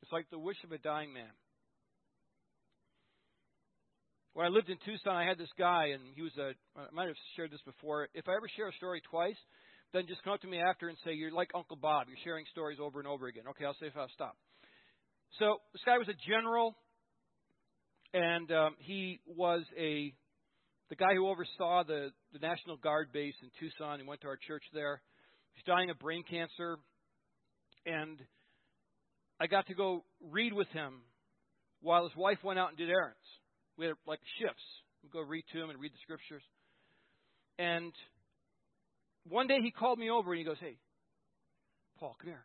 It's 0.02 0.12
like 0.12 0.26
the 0.30 0.38
wish 0.38 0.56
of 0.64 0.72
a 0.72 0.78
dying 0.78 1.12
man. 1.12 1.30
When 4.32 4.46
I 4.46 4.48
lived 4.48 4.70
in 4.70 4.78
Tucson, 4.84 5.14
I 5.14 5.26
had 5.26 5.38
this 5.38 5.52
guy, 5.58 5.88
and 5.92 6.02
he 6.14 6.22
was 6.22 6.32
a. 6.38 6.52
I 6.78 6.86
might 6.92 7.08
have 7.08 7.16
shared 7.36 7.50
this 7.50 7.60
before. 7.66 8.08
If 8.14 8.28
I 8.28 8.36
ever 8.36 8.48
share 8.56 8.68
a 8.68 8.72
story 8.72 9.02
twice, 9.10 9.36
then 9.92 10.06
just 10.06 10.22
come 10.22 10.34
up 10.34 10.40
to 10.42 10.46
me 10.46 10.60
after 10.60 10.88
and 10.88 10.96
say, 11.04 11.12
You're 11.12 11.32
like 11.32 11.50
Uncle 11.54 11.76
Bob. 11.76 12.06
You're 12.08 12.18
sharing 12.24 12.44
stories 12.52 12.78
over 12.80 12.98
and 12.98 13.08
over 13.08 13.26
again. 13.26 13.44
Okay, 13.50 13.64
I'll 13.64 13.76
say 13.80 13.86
if 13.86 13.96
I'll 13.96 14.08
stop. 14.14 14.36
So 15.38 15.58
this 15.72 15.82
guy 15.84 15.98
was 15.98 16.08
a 16.08 16.18
general, 16.28 16.74
and 18.12 18.50
um, 18.50 18.74
he 18.78 19.20
was 19.26 19.62
a 19.78 20.12
the 20.90 20.96
guy 20.96 21.14
who 21.14 21.28
oversaw 21.28 21.84
the, 21.84 22.10
the 22.32 22.40
National 22.40 22.76
Guard 22.76 23.12
base 23.12 23.34
in 23.42 23.50
Tucson. 23.60 24.00
He 24.00 24.06
went 24.06 24.20
to 24.22 24.26
our 24.26 24.36
church 24.36 24.64
there. 24.74 25.00
He's 25.54 25.64
dying 25.64 25.88
of 25.88 25.98
brain 26.00 26.24
cancer. 26.28 26.78
And 27.86 28.18
I 29.40 29.46
got 29.46 29.68
to 29.68 29.74
go 29.74 30.04
read 30.20 30.52
with 30.52 30.68
him 30.68 31.02
while 31.80 32.02
his 32.02 32.16
wife 32.16 32.38
went 32.42 32.58
out 32.58 32.70
and 32.70 32.76
did 32.76 32.90
errands. 32.90 33.16
We 33.78 33.86
had 33.86 33.94
like 34.04 34.18
shifts. 34.40 34.62
We'd 35.02 35.12
go 35.12 35.20
read 35.20 35.44
to 35.52 35.62
him 35.62 35.70
and 35.70 35.80
read 35.80 35.92
the 35.92 36.02
scriptures. 36.02 36.42
And 37.56 37.92
one 39.28 39.46
day 39.46 39.58
he 39.62 39.70
called 39.70 39.98
me 39.98 40.10
over 40.10 40.32
and 40.32 40.38
he 40.38 40.44
goes, 40.44 40.58
Hey, 40.60 40.76
Paul, 41.98 42.16
come 42.20 42.30
here. 42.30 42.44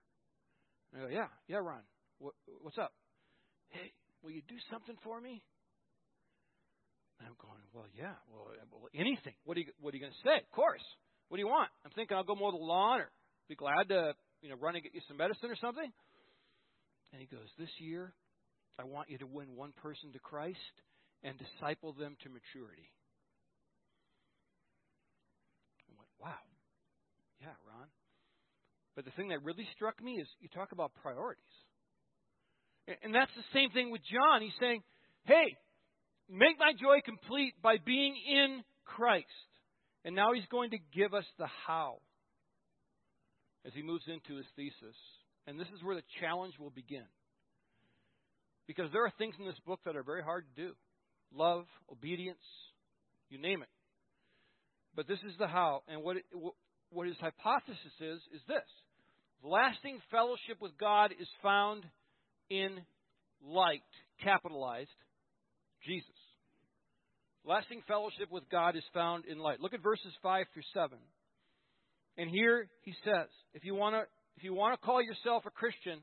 And 0.94 1.02
I 1.02 1.06
go, 1.06 1.12
Yeah, 1.12 1.28
yeah, 1.48 1.58
Ron. 1.58 1.82
What, 2.20 2.34
what's 2.62 2.78
up? 2.78 2.94
Hey, 3.70 3.92
will 4.24 4.32
you 4.32 4.42
do 4.48 4.56
something 4.72 4.96
for 5.04 5.20
me? 5.20 5.44
And 7.20 7.28
I'm 7.28 7.36
going, 7.40 7.62
Well, 7.74 7.88
yeah, 7.98 8.16
well, 8.32 8.48
uh, 8.52 8.66
well 8.72 8.90
anything. 8.94 9.34
What 9.44 9.58
are 9.58 9.62
you 9.62 9.68
what 9.80 9.94
are 9.94 9.98
you 9.98 10.04
gonna 10.04 10.24
say? 10.24 10.38
Of 10.44 10.52
course. 10.52 10.84
What 11.30 11.38
do 11.38 11.42
you 11.42 11.48
want? 11.48 11.70
I'm 11.84 11.92
thinking 11.92 12.16
I'll 12.16 12.24
go 12.24 12.36
mow 12.36 12.52
the 12.52 12.58
lawn 12.58 13.02
or 13.02 13.10
be 13.50 13.56
glad 13.56 13.90
to, 13.90 14.14
you 14.42 14.50
know, 14.50 14.56
run 14.62 14.76
and 14.76 14.84
get 14.84 14.94
you 14.94 15.02
some 15.08 15.18
medicine 15.18 15.50
or 15.50 15.56
something. 15.56 15.92
And 17.14 17.22
he 17.22 17.28
goes, 17.28 17.48
This 17.58 17.72
year 17.80 18.14
I 18.78 18.84
want 18.84 19.10
you 19.10 19.18
to 19.20 19.28
win 19.28 19.56
one 19.56 19.72
person 19.82 20.12
to 20.14 20.20
Christ 20.20 20.60
and 21.24 21.40
disciple 21.40 21.94
them 21.94 22.18
to 22.24 22.30
maturity. 22.30 22.92
I 25.90 25.94
went, 25.98 26.10
Wow. 26.20 26.55
Yeah, 27.42 27.56
Ron. 27.68 27.88
But 28.96 29.06
the 29.06 29.12
thing 29.12 29.30
that 29.30 29.44
really 29.44 29.68
struck 29.76 30.02
me 30.02 30.14
is 30.14 30.28
you 30.40 30.50
talk 30.50 30.72
about 30.72 30.94
priorities. 31.02 31.44
And 33.04 33.14
that's 33.14 33.32
the 33.36 33.44
same 33.54 33.72
thing 33.72 33.92
with 33.92 34.02
John. 34.06 34.42
He's 34.42 34.56
saying, 34.60 34.84
hey, 35.26 35.58
make 36.30 36.58
my 36.60 36.72
joy 36.80 37.02
complete 37.04 37.54
by 37.62 37.78
being 37.84 38.16
in 38.16 38.64
Christ. 38.86 39.26
And 40.06 40.16
now 40.16 40.34
he's 40.34 40.46
going 40.52 40.70
to 40.70 40.78
give 40.94 41.14
us 41.14 41.26
the 41.40 41.48
how 41.66 41.98
as 43.66 43.74
he 43.74 43.82
moves 43.82 44.06
into 44.08 44.38
his 44.38 44.46
thesis. 44.56 44.96
And 45.48 45.60
this 45.60 45.68
is 45.76 45.84
where 45.84 45.96
the 45.96 46.04
challenge 46.22 46.54
will 46.60 46.70
begin. 46.70 47.06
Because 48.68 48.92
there 48.94 49.04
are 49.06 49.14
things 49.18 49.36
in 49.40 49.46
this 49.46 49.60
book 49.66 49.80
that 49.86 49.96
are 49.96 50.04
very 50.04 50.24
hard 50.24 50.46
to 50.56 50.62
do 50.62 50.74
love, 51.34 51.66
obedience, 51.92 52.38
you 53.30 53.40
name 53.40 53.62
it. 53.62 53.70
But 54.96 55.08
this 55.08 55.20
is 55.28 55.34
the 55.38 55.48
how. 55.48 55.82
And 55.88 56.02
what, 56.02 56.18
it, 56.18 56.24
what 56.96 57.08
his 57.08 57.18
hypothesis 57.20 57.96
is, 58.00 58.20
is 58.34 58.42
this 58.48 58.70
lasting 59.44 60.00
fellowship 60.10 60.58
with 60.62 60.72
God 60.80 61.12
is 61.20 61.28
found 61.44 61.84
in 62.50 62.80
light, 63.46 63.84
capitalized, 64.24 64.90
Jesus. 65.86 66.10
Lasting 67.46 67.84
fellowship 67.88 68.32
with 68.32 68.50
God 68.50 68.76
is 68.76 68.84
found 68.94 69.26
in 69.26 69.38
light. 69.38 69.60
Look 69.60 69.74
at 69.74 69.84
verses 69.84 70.12
5 70.24 70.46
through 70.54 70.64
7. 70.74 70.98
And 72.18 72.30
here 72.30 72.68
he 72.82 72.94
says, 73.04 73.28
if 73.54 73.64
you 73.64 73.76
want 73.76 73.96
to 73.96 74.04
if 74.38 74.44
you 74.44 74.54
want 74.54 74.80
to 74.80 74.86
call 74.86 75.02
yourself 75.02 75.44
a 75.46 75.50
Christian, 75.50 76.00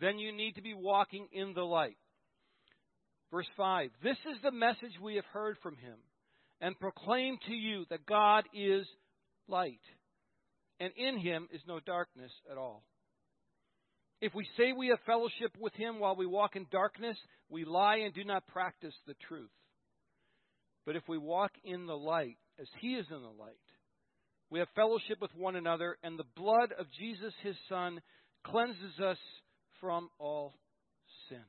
then 0.00 0.18
you 0.18 0.32
need 0.32 0.52
to 0.52 0.62
be 0.62 0.72
walking 0.74 1.26
in 1.32 1.52
the 1.52 1.62
light. 1.62 1.96
Verse 3.30 3.46
5 3.56 3.90
This 4.02 4.16
is 4.30 4.40
the 4.42 4.52
message 4.52 4.92
we 5.02 5.16
have 5.16 5.24
heard 5.32 5.56
from 5.62 5.76
him 5.76 5.96
and 6.60 6.78
proclaim 6.78 7.38
to 7.46 7.52
you 7.52 7.84
that 7.90 8.06
God 8.06 8.44
is 8.54 8.86
light, 9.48 9.80
and 10.80 10.92
in 10.96 11.18
him 11.18 11.48
is 11.52 11.60
no 11.66 11.80
darkness 11.80 12.32
at 12.50 12.58
all. 12.58 12.84
If 14.20 14.34
we 14.34 14.46
say 14.56 14.72
we 14.72 14.88
have 14.88 14.98
fellowship 15.04 15.56
with 15.60 15.74
him 15.74 15.98
while 15.98 16.16
we 16.16 16.26
walk 16.26 16.56
in 16.56 16.66
darkness, 16.70 17.16
we 17.50 17.64
lie 17.64 17.96
and 17.96 18.14
do 18.14 18.24
not 18.24 18.46
practice 18.46 18.94
the 19.06 19.14
truth. 19.28 19.50
But 20.86 20.96
if 20.96 21.02
we 21.08 21.18
walk 21.18 21.52
in 21.64 21.86
the 21.86 21.96
light, 21.96 22.38
as 22.60 22.68
he 22.80 22.94
is 22.94 23.06
in 23.10 23.20
the 23.20 23.28
light, 23.28 23.56
we 24.50 24.60
have 24.60 24.68
fellowship 24.74 25.18
with 25.20 25.34
one 25.34 25.56
another, 25.56 25.98
and 26.02 26.18
the 26.18 26.24
blood 26.36 26.72
of 26.78 26.86
Jesus, 26.98 27.34
his 27.42 27.56
Son, 27.68 28.00
cleanses 28.44 29.00
us 29.04 29.18
from 29.80 30.08
all 30.18 30.54
sin. 31.28 31.42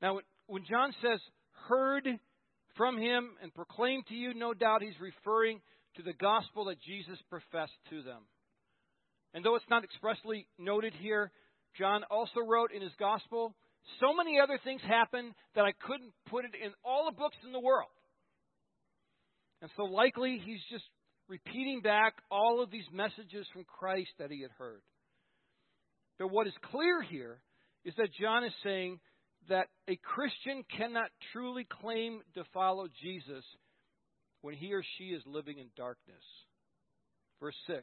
Now, 0.00 0.18
when 0.46 0.64
John 0.64 0.92
says, 1.02 1.20
heard 1.68 2.08
from 2.76 2.96
him 2.96 3.30
and 3.42 3.54
proclaimed 3.54 4.06
to 4.08 4.14
you, 4.14 4.32
no 4.34 4.54
doubt 4.54 4.82
he's 4.82 4.98
referring 5.00 5.60
to 5.98 6.02
the 6.04 6.14
gospel 6.14 6.66
that 6.66 6.80
Jesus 6.80 7.18
professed 7.28 7.76
to 7.90 8.02
them. 8.02 8.22
And 9.34 9.44
though 9.44 9.56
it's 9.56 9.68
not 9.68 9.84
expressly 9.84 10.46
noted 10.58 10.94
here, 10.94 11.30
John 11.76 12.04
also 12.10 12.40
wrote 12.40 12.72
in 12.72 12.80
his 12.80 12.94
gospel, 12.98 13.54
so 14.00 14.14
many 14.14 14.38
other 14.40 14.58
things 14.62 14.80
happened 14.86 15.34
that 15.54 15.64
I 15.64 15.72
couldn't 15.72 16.12
put 16.30 16.44
it 16.44 16.52
in 16.54 16.70
all 16.84 17.06
the 17.10 17.16
books 17.16 17.36
in 17.44 17.52
the 17.52 17.60
world. 17.60 17.90
And 19.60 19.70
so 19.76 19.84
likely 19.84 20.40
he's 20.44 20.62
just 20.70 20.84
repeating 21.28 21.80
back 21.82 22.14
all 22.30 22.62
of 22.62 22.70
these 22.70 22.86
messages 22.92 23.46
from 23.52 23.64
Christ 23.64 24.10
that 24.18 24.30
he 24.30 24.40
had 24.42 24.52
heard. 24.58 24.80
But 26.18 26.30
what 26.30 26.46
is 26.46 26.54
clear 26.70 27.02
here 27.02 27.40
is 27.84 27.94
that 27.96 28.14
John 28.20 28.44
is 28.44 28.52
saying 28.62 29.00
that 29.48 29.66
a 29.88 29.96
Christian 29.96 30.64
cannot 30.76 31.10
truly 31.32 31.66
claim 31.82 32.20
to 32.34 32.44
follow 32.54 32.86
Jesus 33.02 33.44
when 34.48 34.56
he 34.56 34.72
or 34.72 34.82
she 34.96 35.08
is 35.08 35.20
living 35.26 35.58
in 35.58 35.66
darkness. 35.76 36.24
Verse 37.38 37.54
6 37.66 37.82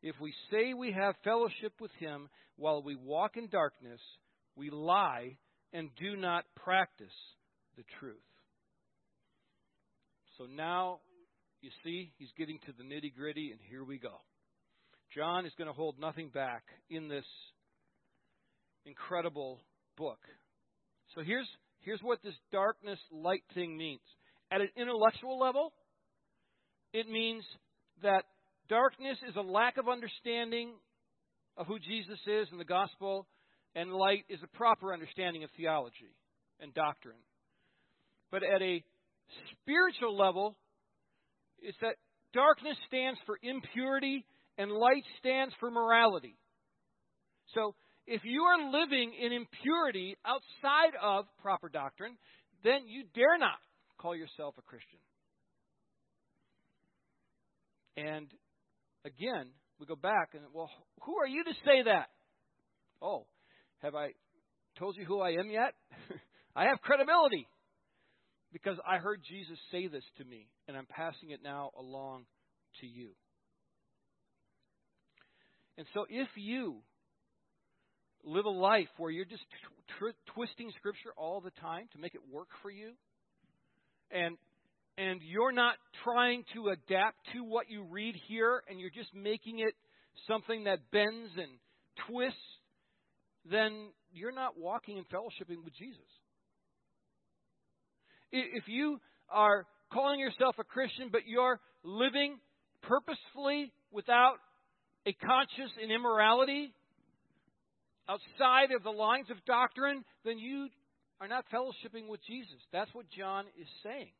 If 0.00 0.14
we 0.20 0.32
say 0.48 0.72
we 0.72 0.92
have 0.92 1.16
fellowship 1.24 1.72
with 1.80 1.90
him 1.98 2.28
while 2.54 2.84
we 2.84 2.94
walk 2.94 3.36
in 3.36 3.48
darkness, 3.48 3.98
we 4.54 4.70
lie 4.70 5.36
and 5.72 5.90
do 5.98 6.14
not 6.14 6.44
practice 6.54 7.12
the 7.76 7.82
truth. 7.98 8.14
So 10.36 10.44
now, 10.44 11.00
you 11.62 11.70
see, 11.82 12.12
he's 12.16 12.30
getting 12.38 12.60
to 12.66 12.72
the 12.78 12.84
nitty 12.84 13.12
gritty, 13.16 13.50
and 13.50 13.58
here 13.68 13.82
we 13.82 13.98
go. 13.98 14.20
John 15.16 15.46
is 15.46 15.52
going 15.58 15.66
to 15.66 15.74
hold 15.74 15.98
nothing 15.98 16.28
back 16.28 16.62
in 16.88 17.08
this 17.08 17.26
incredible 18.86 19.58
book. 19.96 20.20
So 21.16 21.22
here's, 21.22 21.48
here's 21.80 22.02
what 22.02 22.22
this 22.22 22.38
darkness 22.52 23.00
light 23.10 23.42
thing 23.52 23.76
means. 23.76 23.98
At 24.52 24.60
an 24.60 24.68
intellectual 24.76 25.40
level, 25.40 25.72
it 26.92 27.08
means 27.08 27.44
that 28.02 28.24
darkness 28.68 29.18
is 29.28 29.36
a 29.36 29.40
lack 29.40 29.76
of 29.76 29.88
understanding 29.88 30.72
of 31.56 31.66
who 31.66 31.78
Jesus 31.78 32.18
is 32.26 32.48
and 32.50 32.60
the 32.60 32.64
gospel, 32.64 33.26
and 33.74 33.92
light 33.92 34.24
is 34.28 34.40
a 34.42 34.56
proper 34.56 34.92
understanding 34.92 35.44
of 35.44 35.50
theology 35.56 36.14
and 36.60 36.72
doctrine. 36.74 37.18
But 38.30 38.42
at 38.42 38.62
a 38.62 38.82
spiritual 39.62 40.16
level, 40.16 40.56
it's 41.60 41.76
that 41.80 41.96
darkness 42.32 42.76
stands 42.86 43.18
for 43.26 43.38
impurity 43.42 44.24
and 44.56 44.70
light 44.70 45.04
stands 45.18 45.54
for 45.60 45.70
morality. 45.70 46.36
So 47.54 47.74
if 48.06 48.22
you 48.24 48.42
are 48.42 48.70
living 48.70 49.12
in 49.20 49.32
impurity 49.32 50.16
outside 50.24 50.96
of 51.02 51.26
proper 51.42 51.68
doctrine, 51.68 52.16
then 52.64 52.86
you 52.86 53.04
dare 53.14 53.38
not 53.38 53.58
call 53.98 54.14
yourself 54.14 54.54
a 54.58 54.62
Christian. 54.62 54.98
And 57.98 58.28
again, 59.04 59.48
we 59.80 59.86
go 59.86 59.96
back 59.96 60.30
and, 60.34 60.42
well, 60.52 60.70
who 61.02 61.16
are 61.18 61.26
you 61.26 61.42
to 61.42 61.52
say 61.64 61.82
that? 61.84 62.08
Oh, 63.02 63.26
have 63.78 63.94
I 63.94 64.10
told 64.78 64.96
you 64.96 65.04
who 65.04 65.20
I 65.20 65.30
am 65.30 65.50
yet? 65.50 65.74
I 66.56 66.66
have 66.66 66.80
credibility 66.80 67.48
because 68.52 68.76
I 68.86 68.98
heard 68.98 69.20
Jesus 69.28 69.58
say 69.72 69.88
this 69.88 70.04
to 70.18 70.24
me, 70.24 70.48
and 70.68 70.76
I'm 70.76 70.86
passing 70.86 71.30
it 71.30 71.40
now 71.42 71.70
along 71.78 72.24
to 72.80 72.86
you. 72.86 73.10
And 75.76 75.86
so, 75.94 76.06
if 76.08 76.28
you 76.36 76.78
live 78.24 78.46
a 78.46 78.50
life 78.50 78.88
where 78.96 79.10
you're 79.10 79.24
just 79.24 79.44
tw- 79.98 80.34
twisting 80.34 80.72
Scripture 80.78 81.10
all 81.16 81.40
the 81.40 81.52
time 81.60 81.88
to 81.92 81.98
make 81.98 82.14
it 82.14 82.20
work 82.32 82.48
for 82.62 82.70
you, 82.70 82.92
and 84.10 84.36
and 84.98 85.20
you're 85.22 85.52
not 85.52 85.76
trying 86.02 86.42
to 86.54 86.68
adapt 86.68 87.16
to 87.32 87.44
what 87.44 87.70
you 87.70 87.84
read 87.84 88.16
here, 88.26 88.62
and 88.68 88.80
you're 88.80 88.90
just 88.90 89.14
making 89.14 89.60
it 89.60 89.72
something 90.26 90.64
that 90.64 90.90
bends 90.90 91.30
and 91.36 91.52
twists, 92.08 92.38
then 93.48 93.90
you're 94.12 94.32
not 94.32 94.58
walking 94.58 94.98
and 94.98 95.08
fellowshipping 95.08 95.64
with 95.64 95.74
Jesus. 95.78 96.02
If 98.32 98.64
you 98.66 98.98
are 99.30 99.66
calling 99.92 100.18
yourself 100.18 100.56
a 100.58 100.64
Christian, 100.64 101.08
but 101.12 101.22
you're 101.26 101.60
living 101.84 102.38
purposefully 102.82 103.72
without 103.92 104.34
a 105.06 105.12
conscience 105.12 105.72
in 105.82 105.92
immorality, 105.92 106.72
outside 108.08 108.72
of 108.74 108.82
the 108.82 108.90
lines 108.90 109.30
of 109.30 109.36
doctrine, 109.46 110.04
then 110.24 110.38
you 110.38 110.68
are 111.20 111.28
not 111.28 111.44
fellowshipping 111.54 112.08
with 112.08 112.20
Jesus. 112.26 112.58
That's 112.72 112.92
what 112.92 113.06
John 113.16 113.44
is 113.58 113.68
saying. 113.84 114.10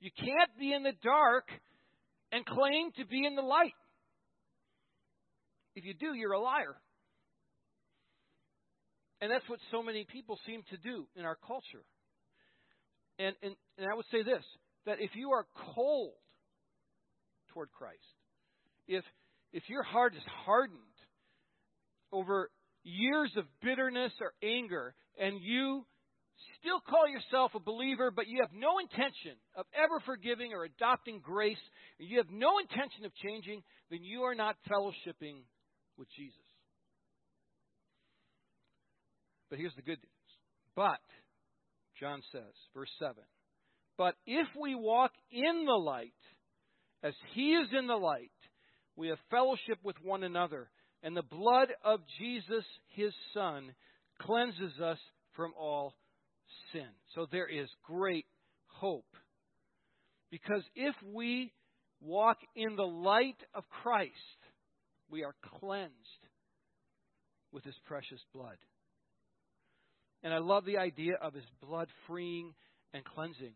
You 0.00 0.10
can't 0.16 0.50
be 0.58 0.72
in 0.72 0.82
the 0.82 0.92
dark 1.02 1.48
and 2.30 2.44
claim 2.46 2.92
to 2.98 3.06
be 3.06 3.26
in 3.26 3.34
the 3.34 3.42
light. 3.42 3.74
If 5.74 5.84
you 5.84 5.94
do, 5.94 6.14
you're 6.14 6.32
a 6.32 6.40
liar. 6.40 6.76
And 9.20 9.30
that's 9.30 9.48
what 9.48 9.58
so 9.70 9.82
many 9.82 10.04
people 10.04 10.38
seem 10.46 10.62
to 10.70 10.76
do 10.76 11.06
in 11.16 11.24
our 11.24 11.36
culture. 11.46 11.84
And, 13.18 13.34
and, 13.42 13.54
and 13.76 13.86
I 13.90 13.94
would 13.94 14.06
say 14.10 14.22
this 14.22 14.44
that 14.86 15.00
if 15.00 15.10
you 15.14 15.32
are 15.32 15.44
cold 15.74 16.14
toward 17.52 17.70
Christ, 17.72 17.98
if, 18.86 19.04
if 19.52 19.62
your 19.68 19.82
heart 19.82 20.14
is 20.14 20.22
hardened 20.46 20.78
over 22.10 22.50
years 22.84 23.32
of 23.36 23.44
bitterness 23.62 24.12
or 24.20 24.32
anger, 24.42 24.94
and 25.20 25.40
you 25.42 25.84
still 26.60 26.80
call 26.80 27.08
yourself 27.08 27.52
a 27.54 27.60
believer, 27.60 28.10
but 28.10 28.28
you 28.28 28.40
have 28.40 28.52
no 28.52 28.78
intention 28.78 29.36
of 29.56 29.66
ever 29.74 30.00
forgiving 30.04 30.52
or 30.52 30.64
adopting 30.64 31.20
grace, 31.22 31.60
and 31.98 32.08
you 32.08 32.18
have 32.18 32.30
no 32.30 32.58
intention 32.58 33.04
of 33.04 33.14
changing, 33.16 33.62
then 33.90 34.02
you 34.02 34.22
are 34.22 34.34
not 34.34 34.56
fellowshipping 34.70 35.42
with 35.96 36.08
Jesus. 36.16 36.38
But 39.50 39.58
here's 39.58 39.74
the 39.76 39.82
good 39.82 39.98
news. 39.98 40.36
But, 40.76 41.00
John 41.98 42.22
says, 42.32 42.54
verse 42.74 42.90
7 42.98 43.14
But 43.96 44.14
if 44.26 44.46
we 44.60 44.74
walk 44.74 45.12
in 45.30 45.64
the 45.64 45.72
light, 45.72 46.12
as 47.02 47.14
he 47.34 47.52
is 47.52 47.68
in 47.76 47.86
the 47.86 47.96
light, 47.96 48.30
we 48.96 49.08
have 49.08 49.18
fellowship 49.30 49.78
with 49.82 49.96
one 50.02 50.24
another 50.24 50.68
and 51.02 51.16
the 51.16 51.22
blood 51.22 51.68
of 51.84 52.00
Jesus, 52.18 52.64
his 52.88 53.12
Son, 53.32 53.72
cleanses 54.20 54.80
us 54.82 54.98
from 55.34 55.52
all 55.56 55.94
sin. 56.72 56.88
So 57.14 57.26
there 57.30 57.48
is 57.48 57.68
great 57.84 58.26
hope. 58.66 59.06
Because 60.30 60.62
if 60.74 60.94
we 61.02 61.52
walk 62.00 62.38
in 62.54 62.76
the 62.76 62.82
light 62.82 63.38
of 63.54 63.64
Christ, 63.82 64.12
we 65.10 65.24
are 65.24 65.34
cleansed 65.58 65.94
with 67.52 67.64
his 67.64 67.74
precious 67.86 68.20
blood. 68.34 68.58
And 70.22 70.34
I 70.34 70.38
love 70.38 70.64
the 70.64 70.78
idea 70.78 71.14
of 71.20 71.32
his 71.32 71.44
blood 71.62 71.88
freeing 72.06 72.52
and 72.92 73.04
cleansing. 73.04 73.54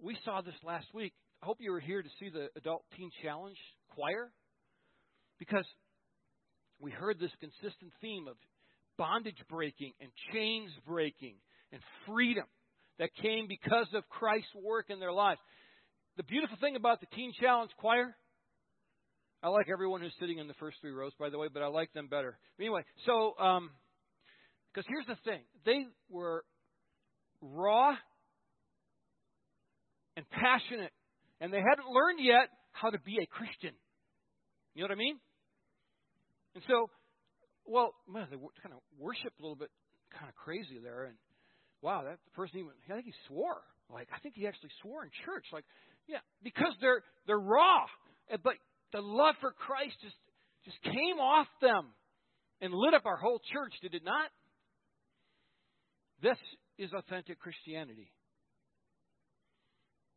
We 0.00 0.16
saw 0.24 0.40
this 0.40 0.54
last 0.64 0.86
week. 0.94 1.12
I 1.42 1.46
hope 1.46 1.58
you 1.60 1.72
were 1.72 1.80
here 1.80 2.02
to 2.02 2.08
see 2.18 2.28
the 2.28 2.48
Adult 2.56 2.84
Teen 2.96 3.10
Challenge 3.22 3.56
choir. 3.90 4.30
Because 5.38 5.66
we 6.80 6.90
heard 6.90 7.18
this 7.18 7.30
consistent 7.40 7.92
theme 8.00 8.26
of 8.28 8.36
bondage 8.98 9.42
breaking 9.48 9.92
and 10.00 10.10
chains 10.32 10.70
breaking 10.86 11.34
and 11.72 11.80
freedom 12.06 12.44
that 12.98 13.10
came 13.22 13.46
because 13.48 13.86
of 13.94 14.08
Christ's 14.08 14.54
work 14.54 14.86
in 14.90 15.00
their 15.00 15.12
lives. 15.12 15.40
The 16.16 16.22
beautiful 16.22 16.56
thing 16.60 16.76
about 16.76 17.00
the 17.00 17.06
Teen 17.14 17.32
Challenge 17.40 17.70
Choir, 17.78 18.14
I 19.42 19.48
like 19.48 19.68
everyone 19.72 20.02
who's 20.02 20.14
sitting 20.20 20.38
in 20.38 20.48
the 20.48 20.54
first 20.54 20.78
three 20.80 20.90
rows, 20.90 21.12
by 21.18 21.30
the 21.30 21.38
way, 21.38 21.48
but 21.52 21.62
I 21.62 21.68
like 21.68 21.92
them 21.92 22.08
better. 22.08 22.38
Anyway, 22.58 22.82
so, 23.06 23.38
um, 23.38 23.70
because 24.72 24.86
here's 24.88 25.06
the 25.06 25.16
thing 25.24 25.40
they 25.64 25.86
were 26.10 26.44
raw 27.40 27.94
and 30.16 30.28
passionate, 30.30 30.92
and 31.40 31.52
they 31.52 31.58
hadn't 31.58 31.88
learned 31.88 32.20
yet 32.20 32.48
how 32.72 32.90
to 32.90 32.98
be 32.98 33.18
a 33.22 33.26
Christian. 33.26 33.72
You 34.74 34.82
know 34.82 34.88
what 34.88 34.94
I 34.94 34.98
mean? 34.98 35.18
And 36.54 36.64
so, 36.68 36.90
well, 37.64 37.94
man, 38.08 38.26
they 38.30 38.36
kind 38.36 38.74
of 38.74 38.80
worshiped 38.98 39.38
a 39.40 39.42
little 39.42 39.56
bit, 39.56 39.70
kind 40.12 40.28
of 40.28 40.34
crazy 40.34 40.78
there. 40.82 41.04
And 41.04 41.16
wow, 41.82 42.04
that 42.04 42.18
person 42.34 42.58
even, 42.60 42.72
I 42.88 42.94
think 42.94 43.06
he 43.06 43.14
swore. 43.28 43.62
Like, 43.92 44.08
I 44.14 44.18
think 44.20 44.34
he 44.36 44.46
actually 44.46 44.70
swore 44.82 45.04
in 45.04 45.10
church. 45.24 45.46
Like, 45.52 45.64
yeah, 46.06 46.18
because 46.42 46.74
they're 46.80 47.02
they're 47.26 47.38
raw, 47.38 47.86
but 48.42 48.54
the 48.92 49.00
love 49.00 49.34
for 49.40 49.52
Christ 49.52 49.94
just 50.02 50.16
just 50.64 50.82
came 50.82 51.18
off 51.18 51.46
them 51.60 51.88
and 52.60 52.74
lit 52.74 52.94
up 52.94 53.06
our 53.06 53.16
whole 53.16 53.40
church. 53.52 53.72
Did 53.82 53.94
it 53.94 54.04
not? 54.04 54.30
This 56.22 56.38
is 56.78 56.92
authentic 56.92 57.38
Christianity. 57.40 58.12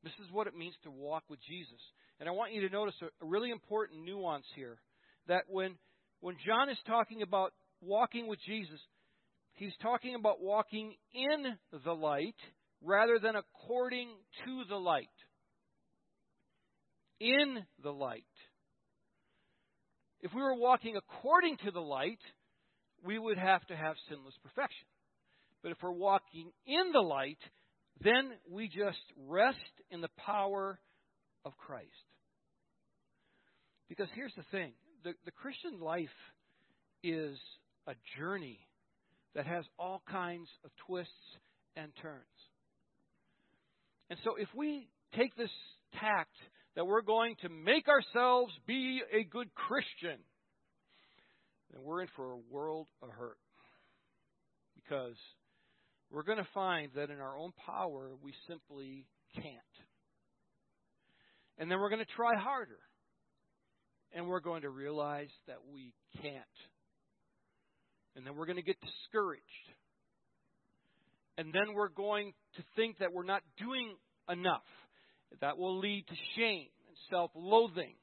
This 0.04 0.14
is 0.20 0.32
what 0.32 0.48
it 0.48 0.56
means 0.56 0.76
to 0.84 0.92
walk 0.92 1.24
with 1.30 1.40
Jesus. 1.48 1.80
And 2.20 2.28
I 2.28 2.34
want 2.34 2.52
you 2.52 2.68
to 2.68 2.70
notice 2.70 2.96
a, 3.02 3.26
really 3.26 3.52
important 3.52 4.04
nuance 4.04 4.46
here 4.56 4.78
that 5.28 5.44
when 5.48 5.76
when 6.20 6.36
John 6.46 6.70
is 6.70 6.78
talking 6.86 7.22
about 7.22 7.54
walking 7.82 8.28
with 8.28 8.40
Jesus, 8.46 8.80
he's 9.54 9.74
talking 9.82 10.16
about 10.16 10.42
walking 10.42 10.94
in 11.14 11.58
the 11.86 11.94
light 11.94 12.36
rather 12.82 13.20
than 13.20 13.36
according 13.36 14.10
to 14.46 14.64
the 14.70 14.76
light. 14.76 15.08
In 17.20 17.64
the 17.82 17.92
light. 17.92 18.24
If 20.22 20.34
we 20.34 20.42
were 20.42 20.56
walking 20.56 20.96
according 20.96 21.58
to 21.66 21.72
the 21.72 21.82
light, 21.82 22.20
we 23.04 23.20
would 23.20 23.38
have 23.38 23.66
to 23.68 23.76
have 23.76 23.96
sinless 24.10 24.36
perfection. 24.44 24.88
But 25.62 25.72
if 25.72 25.78
we're 25.82 25.92
walking 25.92 26.52
in 26.66 26.92
the 26.92 27.02
light, 27.02 27.40
then 28.02 28.32
we 28.50 28.68
just 28.68 29.04
rest 29.28 29.58
in 29.92 30.02
the 30.02 30.10
power 30.18 30.80
of 31.46 31.58
Christ. 31.58 31.88
Because 33.90 34.08
here's 34.16 34.34
the 34.36 34.46
thing 34.52 34.74
the, 35.04 35.14
the 35.26 35.32
Christian 35.32 35.80
life 35.80 36.08
is 37.04 37.38
a 37.88 37.94
journey 38.18 38.60
that 39.36 39.46
has 39.46 39.66
all 39.80 40.02
kinds 40.10 40.48
of 40.64 40.72
twists 40.88 41.12
and 41.76 41.92
turns. 42.02 42.24
And 44.10 44.20
so 44.24 44.36
if 44.36 44.50
we 44.56 44.90
take 45.16 45.36
this 45.36 45.50
tact 46.00 46.36
that 46.76 46.86
we're 46.86 47.02
going 47.02 47.36
to 47.42 47.50
make 47.50 47.88
ourselves 47.88 48.54
be 48.68 49.02
a 49.12 49.24
good 49.24 49.54
Christian, 49.56 50.20
then 51.72 51.84
we're 51.84 52.02
in 52.02 52.08
for 52.16 52.32
a 52.32 52.38
world 52.52 52.88
of 53.02 53.10
hurt. 53.10 53.38
Because 54.76 55.16
we're 56.12 56.24
going 56.24 56.38
to 56.38 56.48
find 56.54 56.92
that 56.96 57.10
in 57.10 57.20
our 57.20 57.38
own 57.38 57.54
power, 57.66 58.12
we 58.22 58.34
simply 58.48 59.08
can't. 59.36 59.48
And 61.58 61.72
then 61.72 61.80
we're 61.80 61.90
going 61.90 62.06
to 62.06 62.16
try 62.16 62.36
harder. 62.38 62.80
And 64.16 64.28
we're 64.28 64.42
going 64.42 64.62
to 64.62 64.70
realize 64.70 65.32
that 65.48 65.58
we 65.72 65.94
can't. 66.22 66.44
And 68.16 68.26
then 68.26 68.36
we're 68.36 68.46
going 68.46 68.58
to 68.58 68.64
get 68.64 68.78
discouraged. 68.82 69.44
And 71.38 71.52
then 71.54 71.74
we're 71.74 71.90
going 71.90 72.34
to 72.56 72.64
think 72.76 73.00
that 73.00 73.12
we're 73.12 73.24
not 73.24 73.42
doing 73.58 73.96
enough. 74.30 74.62
That 75.42 75.58
will 75.58 75.80
lead 75.80 76.06
to 76.08 76.16
shame 76.38 76.68
and 76.88 76.98
self 77.10 77.32
loathing. 77.36 77.96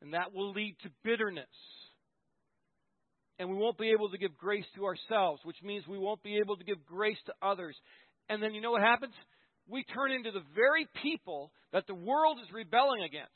And 0.00 0.14
that 0.14 0.32
will 0.32 0.52
lead 0.52 0.76
to 0.82 0.90
bitterness. 1.02 1.44
And 3.38 3.48
we 3.48 3.56
won't 3.56 3.78
be 3.78 3.90
able 3.90 4.10
to 4.10 4.18
give 4.18 4.36
grace 4.36 4.66
to 4.76 4.84
ourselves, 4.84 5.40
which 5.44 5.56
means 5.62 5.86
we 5.88 5.98
won't 5.98 6.22
be 6.22 6.36
able 6.36 6.56
to 6.56 6.64
give 6.64 6.84
grace 6.86 7.18
to 7.26 7.32
others. 7.42 7.76
And 8.28 8.42
then 8.42 8.54
you 8.54 8.60
know 8.60 8.70
what 8.70 8.82
happens? 8.82 9.14
We 9.68 9.82
turn 9.82 10.12
into 10.12 10.30
the 10.30 10.44
very 10.54 10.86
people 11.02 11.50
that 11.72 11.86
the 11.86 11.94
world 11.94 12.38
is 12.42 12.52
rebelling 12.52 13.02
against 13.02 13.32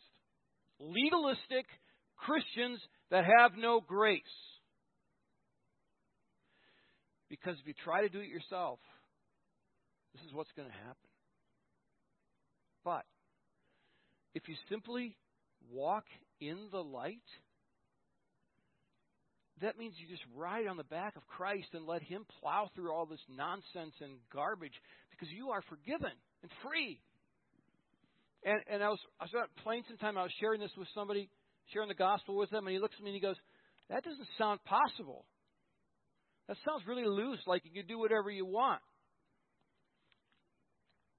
legalistic 0.79 1.67
Christians 2.17 2.81
that 3.11 3.25
have 3.25 3.53
no 3.57 3.81
grace. 3.81 4.23
Because 7.29 7.57
if 7.61 7.67
you 7.67 7.75
try 7.85 8.03
to 8.03 8.09
do 8.09 8.21
it 8.21 8.29
yourself, 8.29 8.79
this 10.15 10.23
is 10.25 10.33
what's 10.33 10.53
going 10.57 10.69
to 10.69 10.75
happen. 10.75 11.11
But 12.85 13.05
if 14.35 14.49
you 14.49 14.55
simply 14.69 15.17
walk 15.73 16.05
in 16.41 16.69
the 16.71 16.83
light, 16.83 17.25
that 19.63 19.79
means 19.79 19.95
you 19.99 20.09
just 20.09 20.25
ride 20.37 20.67
on 20.67 20.77
the 20.77 20.85
back 20.85 21.17
of 21.17 21.27
Christ 21.27 21.69
and 21.73 21.87
let 21.87 22.03
Him 22.03 22.27
plow 22.41 22.71
through 22.75 22.93
all 22.93 23.07
this 23.07 23.23
nonsense 23.29 23.95
and 24.01 24.19
garbage 24.33 24.75
because 25.11 25.29
you 25.33 25.51
are 25.51 25.63
forgiven 25.69 26.13
and 26.43 26.51
free. 26.63 27.01
And, 28.45 28.61
and 28.69 28.83
I 28.83 28.89
was 28.89 28.99
I 29.21 29.25
was 29.25 29.33
at 29.43 29.63
Plain 29.63 29.85
time. 30.01 30.19
I 30.19 30.23
was 30.23 30.33
sharing 30.39 30.61
this 30.61 30.73
with 30.77 30.89
somebody, 30.95 31.31
sharing 31.73 31.89
the 31.89 31.95
gospel 31.95 32.37
with 32.37 32.51
them, 32.51 32.67
and 32.67 32.75
he 32.75 32.81
looks 32.81 32.95
at 32.99 33.05
me 33.05 33.11
and 33.11 33.15
he 33.15 33.21
goes, 33.21 33.37
"That 33.89 34.05
doesn't 34.05 34.29
sound 34.37 34.61
possible. 34.65 35.25
That 36.49 36.57
sounds 36.65 36.87
really 36.87 37.07
loose, 37.07 37.41
like 37.47 37.65
you 37.65 37.71
can 37.71 37.87
do 37.87 37.99
whatever 37.99 38.31
you 38.31 38.45
want." 38.45 38.83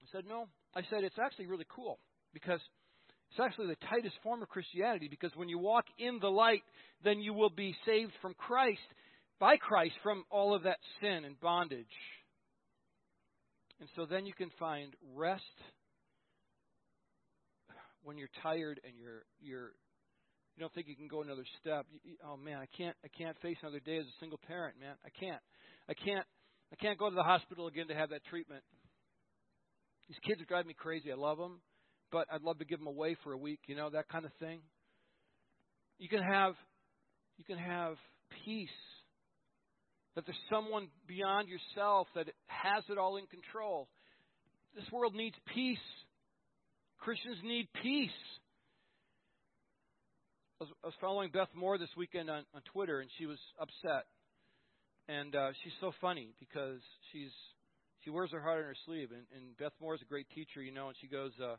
I 0.03 0.05
said, 0.11 0.25
"No." 0.25 0.47
I 0.73 0.83
said, 0.83 1.03
"It's 1.03 1.19
actually 1.19 1.47
really 1.47 1.67
cool 1.69 1.99
because." 2.33 2.61
It's 3.31 3.39
actually 3.39 3.67
the 3.67 3.87
tightest 3.87 4.15
form 4.21 4.43
of 4.43 4.49
Christianity 4.49 5.07
because 5.09 5.35
when 5.35 5.49
you 5.49 5.57
walk 5.57 5.85
in 5.97 6.19
the 6.19 6.29
light, 6.29 6.63
then 7.03 7.19
you 7.19 7.33
will 7.33 7.49
be 7.49 7.75
saved 7.85 8.13
from 8.21 8.33
Christ, 8.35 8.79
by 9.39 9.57
Christ, 9.57 9.95
from 10.03 10.23
all 10.29 10.53
of 10.53 10.63
that 10.63 10.77
sin 11.01 11.25
and 11.25 11.37
bondage. 11.41 11.87
And 13.79 13.89
so 13.95 14.05
then 14.05 14.25
you 14.25 14.33
can 14.33 14.51
find 14.51 14.95
rest 15.15 15.43
when 18.03 18.17
you're 18.17 18.29
tired 18.41 18.79
and 18.85 18.93
you're 18.97 19.25
you're 19.41 19.73
you 20.55 20.61
don't 20.61 20.73
think 20.73 20.87
you 20.87 20.95
can 20.95 21.07
go 21.07 21.21
another 21.21 21.45
step. 21.61 21.85
You, 21.91 21.99
you, 22.03 22.15
oh 22.25 22.37
man, 22.37 22.59
I 22.59 22.67
can't 22.77 22.95
I 23.03 23.09
can't 23.09 23.37
face 23.41 23.57
another 23.61 23.79
day 23.79 23.97
as 23.97 24.05
a 24.05 24.19
single 24.19 24.39
parent, 24.47 24.79
man. 24.79 24.95
I 25.05 25.09
can't. 25.19 25.41
I 25.89 25.93
can't 25.93 26.25
I 26.71 26.75
can't 26.75 26.97
go 26.97 27.09
to 27.09 27.15
the 27.15 27.23
hospital 27.23 27.67
again 27.67 27.87
to 27.87 27.95
have 27.95 28.09
that 28.09 28.23
treatment. 28.25 28.63
These 30.07 30.17
kids 30.25 30.41
are 30.41 30.45
driving 30.45 30.67
me 30.67 30.75
crazy. 30.77 31.11
I 31.11 31.15
love 31.15 31.37
them 31.37 31.59
but 32.11 32.27
I'd 32.31 32.43
love 32.43 32.59
to 32.59 32.65
give 32.65 32.79
them 32.79 32.87
away 32.87 33.17
for 33.23 33.33
a 33.33 33.37
week, 33.37 33.59
you 33.67 33.75
know, 33.75 33.89
that 33.89 34.07
kind 34.07 34.23
of 34.23 34.31
thing. 34.39 34.59
You 35.97 36.09
can 36.09 36.21
have 36.21 36.53
you 37.37 37.43
can 37.43 37.57
have 37.57 37.95
peace 38.45 38.69
that 40.15 40.25
there's 40.25 40.37
someone 40.49 40.87
beyond 41.07 41.49
yourself 41.49 42.07
that 42.15 42.27
has 42.47 42.83
it 42.89 42.97
all 42.97 43.17
in 43.17 43.25
control. 43.27 43.89
This 44.75 44.85
world 44.91 45.13
needs 45.13 45.35
peace. 45.53 45.77
Christians 46.99 47.37
need 47.43 47.67
peace. 47.83 48.09
I 50.61 50.63
was, 50.63 50.73
I 50.83 50.87
was 50.87 50.95
following 51.01 51.31
Beth 51.31 51.49
Moore 51.53 51.77
this 51.77 51.89
weekend 51.97 52.29
on, 52.29 52.43
on 52.55 52.61
Twitter, 52.71 53.01
and 53.01 53.09
she 53.17 53.25
was 53.25 53.39
upset. 53.59 54.05
And 55.09 55.35
uh, 55.35 55.51
she's 55.61 55.73
so 55.81 55.91
funny 55.99 56.29
because 56.39 56.79
she's 57.11 57.31
she 58.03 58.09
wears 58.09 58.31
her 58.31 58.39
heart 58.39 58.59
on 58.59 58.63
her 58.65 58.75
sleeve. 58.85 59.09
And, 59.11 59.23
and 59.35 59.57
Beth 59.57 59.73
Moore 59.81 59.95
is 59.95 60.01
a 60.01 60.05
great 60.05 60.27
teacher, 60.33 60.61
you 60.61 60.71
know. 60.71 60.87
And 60.87 60.95
she 61.01 61.07
goes, 61.07 61.31
uh, 61.43 61.55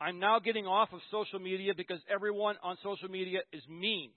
I'm 0.00 0.18
now 0.18 0.38
getting 0.38 0.66
off 0.66 0.88
of 0.92 1.00
social 1.10 1.38
media 1.38 1.72
because 1.76 2.00
everyone 2.12 2.56
on 2.62 2.78
social 2.82 3.10
media 3.10 3.40
is 3.52 3.62
mean. 3.68 4.10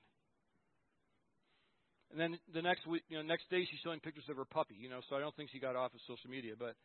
And 2.11 2.19
then 2.19 2.39
the 2.53 2.61
next 2.61 2.87
week, 2.87 3.03
you 3.09 3.17
know, 3.17 3.23
next 3.23 3.49
day 3.49 3.67
she's 3.69 3.79
showing 3.83 3.99
pictures 3.99 4.23
of 4.29 4.37
her 4.37 4.45
puppy, 4.45 4.75
you 4.79 4.89
know, 4.89 5.01
so 5.09 5.15
I 5.15 5.19
don't 5.19 5.35
think 5.35 5.49
she 5.51 5.59
got 5.59 5.75
off 5.75 5.93
of 5.93 5.99
social 6.07 6.29
media. 6.29 6.53
But 6.57 6.75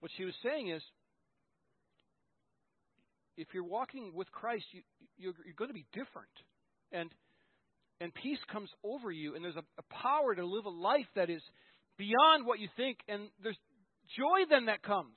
what 0.00 0.10
she 0.16 0.24
was 0.24 0.34
saying 0.42 0.70
is, 0.70 0.82
if 3.38 3.48
you're 3.54 3.64
walking 3.64 4.12
with 4.14 4.30
Christ, 4.32 4.64
you, 4.72 4.82
you're, 5.16 5.32
you're 5.44 5.54
going 5.56 5.70
to 5.70 5.74
be 5.74 5.86
different, 5.92 6.34
and 6.92 7.08
and 8.00 8.14
peace 8.14 8.38
comes 8.52 8.70
over 8.84 9.10
you, 9.10 9.34
and 9.34 9.44
there's 9.44 9.56
a, 9.56 9.64
a 9.78 9.94
power 10.02 10.34
to 10.34 10.44
live 10.44 10.66
a 10.66 10.70
life 10.70 11.06
that 11.16 11.30
is 11.30 11.42
beyond 11.96 12.46
what 12.46 12.60
you 12.60 12.68
think, 12.76 12.98
and 13.08 13.28
there's 13.42 13.58
joy 14.16 14.46
then 14.48 14.66
that 14.66 14.82
comes. 14.82 15.16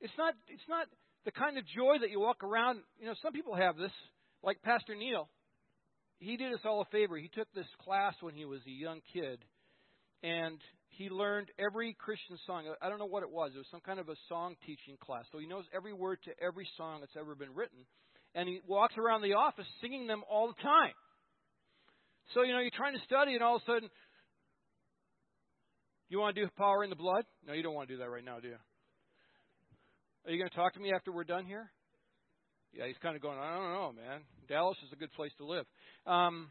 It's 0.00 0.12
not 0.18 0.34
it's 0.48 0.68
not 0.68 0.86
the 1.24 1.32
kind 1.32 1.58
of 1.58 1.64
joy 1.66 1.98
that 2.00 2.10
you 2.10 2.20
walk 2.20 2.42
around. 2.42 2.80
You 3.00 3.06
know, 3.06 3.14
some 3.22 3.32
people 3.32 3.54
have 3.54 3.76
this, 3.76 3.92
like 4.42 4.60
Pastor 4.62 4.94
Neil. 4.94 5.28
He 6.20 6.36
did 6.36 6.52
us 6.52 6.60
all 6.64 6.80
a 6.82 6.90
favor. 6.90 7.16
He 7.16 7.28
took 7.28 7.46
this 7.54 7.70
class 7.84 8.14
when 8.20 8.34
he 8.34 8.44
was 8.44 8.60
a 8.66 8.70
young 8.70 9.00
kid, 9.12 9.38
and 10.22 10.58
he 10.88 11.10
learned 11.10 11.50
every 11.58 11.94
Christian 11.98 12.38
song. 12.46 12.64
I 12.82 12.88
don't 12.88 12.98
know 12.98 13.06
what 13.06 13.22
it 13.22 13.30
was. 13.30 13.52
It 13.54 13.58
was 13.58 13.66
some 13.70 13.80
kind 13.80 14.00
of 14.00 14.08
a 14.08 14.16
song 14.28 14.56
teaching 14.66 14.96
class. 15.00 15.24
So 15.30 15.38
he 15.38 15.46
knows 15.46 15.64
every 15.74 15.92
word 15.92 16.18
to 16.24 16.32
every 16.42 16.68
song 16.76 17.00
that's 17.00 17.16
ever 17.18 17.34
been 17.34 17.54
written. 17.54 17.78
And 18.34 18.48
he 18.48 18.60
walks 18.66 18.94
around 18.98 19.22
the 19.22 19.34
office 19.34 19.66
singing 19.80 20.06
them 20.06 20.22
all 20.28 20.48
the 20.48 20.62
time. 20.62 20.92
So, 22.34 22.42
you 22.42 22.52
know, 22.52 22.60
you're 22.60 22.70
trying 22.76 22.94
to 22.94 23.04
study, 23.04 23.34
and 23.34 23.42
all 23.42 23.56
of 23.56 23.62
a 23.62 23.70
sudden, 23.70 23.88
you 26.08 26.18
want 26.18 26.36
to 26.36 26.42
do 26.42 26.48
power 26.56 26.84
in 26.84 26.90
the 26.90 26.96
blood? 26.96 27.24
No, 27.46 27.54
you 27.54 27.62
don't 27.62 27.74
want 27.74 27.88
to 27.88 27.94
do 27.94 28.00
that 28.00 28.10
right 28.10 28.24
now, 28.24 28.40
do 28.40 28.48
you? 28.48 28.56
Are 30.26 30.30
you 30.30 30.38
going 30.38 30.50
to 30.50 30.56
talk 30.56 30.74
to 30.74 30.80
me 30.80 30.92
after 30.92 31.10
we're 31.12 31.24
done 31.24 31.46
here? 31.46 31.70
Yeah, 32.72 32.86
he's 32.86 32.98
kind 33.02 33.16
of 33.16 33.22
going, 33.22 33.38
I 33.38 33.54
don't 33.54 33.72
know, 33.72 33.92
man. 33.96 34.20
Dallas 34.46 34.76
is 34.84 34.92
a 34.92 34.96
good 34.96 35.12
place 35.12 35.32
to 35.38 35.46
live. 35.46 35.64
Um, 36.06 36.48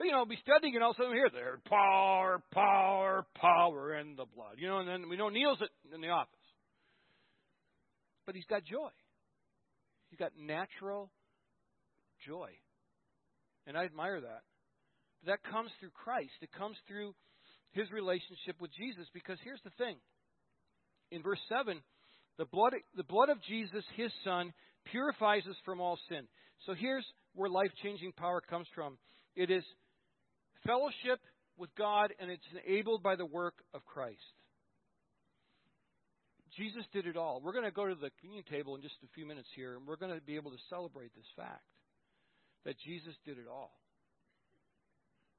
you 0.00 0.12
know, 0.12 0.24
be 0.26 0.38
studying 0.42 0.74
and 0.74 0.84
all 0.84 0.90
of 0.90 0.96
a 0.96 0.98
sudden 0.98 1.12
we 1.12 1.18
hear 1.18 1.30
there, 1.32 1.58
power, 1.68 2.42
power, 2.52 3.26
power 3.34 3.94
in 3.98 4.16
the 4.16 4.26
blood. 4.26 4.56
You 4.58 4.68
know, 4.68 4.78
and 4.78 4.88
then 4.88 5.08
we 5.08 5.16
know 5.16 5.28
Neil's 5.28 5.58
in 5.94 6.00
the 6.00 6.08
office. 6.08 6.32
But 8.26 8.34
he's 8.34 8.44
got 8.44 8.64
joy. 8.64 8.90
He's 10.10 10.18
got 10.18 10.32
natural 10.38 11.10
joy. 12.26 12.50
And 13.66 13.76
I 13.76 13.84
admire 13.84 14.20
that. 14.20 14.42
But 15.24 15.30
that 15.30 15.50
comes 15.50 15.70
through 15.80 15.90
Christ. 15.90 16.34
It 16.42 16.50
comes 16.52 16.76
through 16.86 17.14
his 17.72 17.90
relationship 17.90 18.60
with 18.60 18.70
Jesus 18.76 19.06
because 19.14 19.38
here's 19.44 19.62
the 19.64 19.70
thing. 19.78 19.96
In 21.10 21.22
verse 21.22 21.40
7, 21.48 21.80
the 22.38 22.44
blood, 22.46 22.74
the 22.96 23.04
blood 23.04 23.28
of 23.28 23.42
Jesus, 23.42 23.84
his 23.96 24.10
son, 24.24 24.52
purifies 24.90 25.46
us 25.48 25.56
from 25.64 25.80
all 25.80 25.98
sin. 26.08 26.26
So 26.66 26.74
here's 26.74 27.04
where 27.34 27.50
life 27.50 27.70
changing 27.82 28.12
power 28.12 28.40
comes 28.40 28.66
from 28.74 28.98
it 29.36 29.50
is 29.50 29.62
fellowship 30.66 31.20
with 31.56 31.70
God, 31.76 32.12
and 32.20 32.30
it's 32.30 32.44
enabled 32.52 33.02
by 33.02 33.16
the 33.16 33.26
work 33.26 33.54
of 33.72 33.84
Christ. 33.84 34.20
Jesus 36.56 36.84
did 36.92 37.06
it 37.06 37.16
all. 37.16 37.40
We're 37.42 37.52
going 37.52 37.64
to 37.64 37.70
go 37.70 37.86
to 37.86 37.94
the 37.94 38.10
communion 38.20 38.44
table 38.50 38.74
in 38.76 38.82
just 38.82 38.94
a 39.04 39.12
few 39.14 39.26
minutes 39.26 39.48
here, 39.54 39.76
and 39.76 39.86
we're 39.86 39.96
going 39.96 40.14
to 40.14 40.20
be 40.20 40.36
able 40.36 40.50
to 40.50 40.58
celebrate 40.70 41.14
this 41.14 41.28
fact 41.36 41.64
that 42.64 42.76
Jesus 42.84 43.14
did 43.24 43.38
it 43.38 43.46
all. 43.50 43.72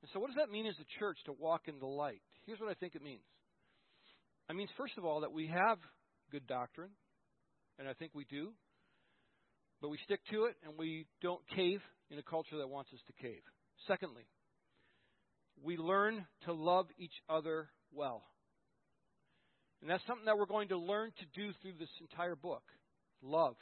And 0.01 0.09
so, 0.13 0.19
what 0.19 0.27
does 0.27 0.37
that 0.37 0.51
mean 0.51 0.67
as 0.67 0.75
a 0.79 0.99
church 0.99 1.17
to 1.25 1.33
walk 1.33 1.63
in 1.67 1.79
the 1.79 1.87
light? 1.87 2.21
Here's 2.45 2.59
what 2.59 2.69
I 2.69 2.75
think 2.75 2.95
it 2.95 3.01
means. 3.01 3.25
It 4.49 4.55
means, 4.55 4.69
first 4.77 4.93
of 4.97 5.05
all, 5.05 5.21
that 5.21 5.33
we 5.33 5.47
have 5.47 5.79
good 6.31 6.45
doctrine, 6.45 6.91
and 7.79 7.87
I 7.87 7.93
think 7.93 8.11
we 8.13 8.25
do. 8.29 8.53
But 9.81 9.89
we 9.89 9.99
stick 10.05 10.21
to 10.31 10.45
it 10.45 10.55
and 10.65 10.73
we 10.77 11.05
don't 11.21 11.41
cave 11.55 11.81
in 12.09 12.17
a 12.17 12.23
culture 12.23 12.57
that 12.57 12.67
wants 12.67 12.91
us 12.93 12.99
to 13.07 13.13
cave. 13.21 13.41
Secondly, 13.87 14.25
we 15.63 15.77
learn 15.77 16.25
to 16.45 16.53
love 16.53 16.87
each 16.97 17.13
other 17.29 17.69
well. 17.91 18.23
And 19.81 19.89
that's 19.89 20.05
something 20.07 20.25
that 20.25 20.37
we're 20.37 20.45
going 20.45 20.69
to 20.69 20.77
learn 20.77 21.11
to 21.19 21.25
do 21.39 21.51
through 21.61 21.73
this 21.79 21.89
entire 22.01 22.35
book 22.35 22.63
love. 23.21 23.55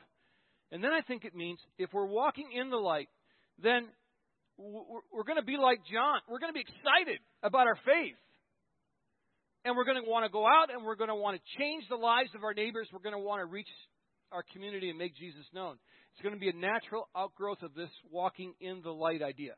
And 0.72 0.84
then 0.84 0.92
I 0.92 1.02
think 1.02 1.26
it 1.26 1.36
means 1.36 1.60
if 1.78 1.94
we're 1.94 2.06
walking 2.06 2.50
in 2.54 2.70
the 2.70 2.78
light, 2.78 3.10
then 3.62 3.88
we're 4.58 5.24
going 5.24 5.38
to 5.40 5.46
be 5.46 5.58
like 5.58 5.80
John. 5.92 6.20
We're 6.30 6.40
going 6.40 6.54
to 6.54 6.58
be 6.58 6.62
excited 6.62 7.20
about 7.44 7.68
our 7.68 7.78
faith. 7.86 8.16
and 9.66 9.76
we're 9.76 9.84
going 9.84 10.02
to 10.02 10.10
want 10.10 10.24
to 10.26 10.32
go 10.32 10.46
out 10.46 10.72
and 10.72 10.86
we're 10.86 10.96
going 10.96 11.10
to 11.10 11.16
want 11.16 11.36
to 11.36 11.58
change 11.58 11.84
the 11.90 11.96
lives 11.96 12.30
of 12.36 12.44
our 12.44 12.54
neighbors. 12.54 12.88
We're 12.94 13.00
going 13.00 13.16
to 13.16 13.20
want 13.20 13.42
to 13.42 13.46
reach 13.46 13.68
our 14.32 14.44
community 14.54 14.90
and 14.90 14.98
make 14.98 15.16
Jesus 15.18 15.44
known. 15.54 15.76
It's 16.14 16.22
going 16.22 16.36
to 16.36 16.40
be 16.40 16.50
a 16.50 16.54
natural 16.54 17.10
outgrowth 17.18 17.64
of 17.64 17.74
this 17.74 17.90
walking 18.12 18.54
in 18.62 18.82
the 18.84 18.92
light 18.92 19.22
idea. 19.24 19.54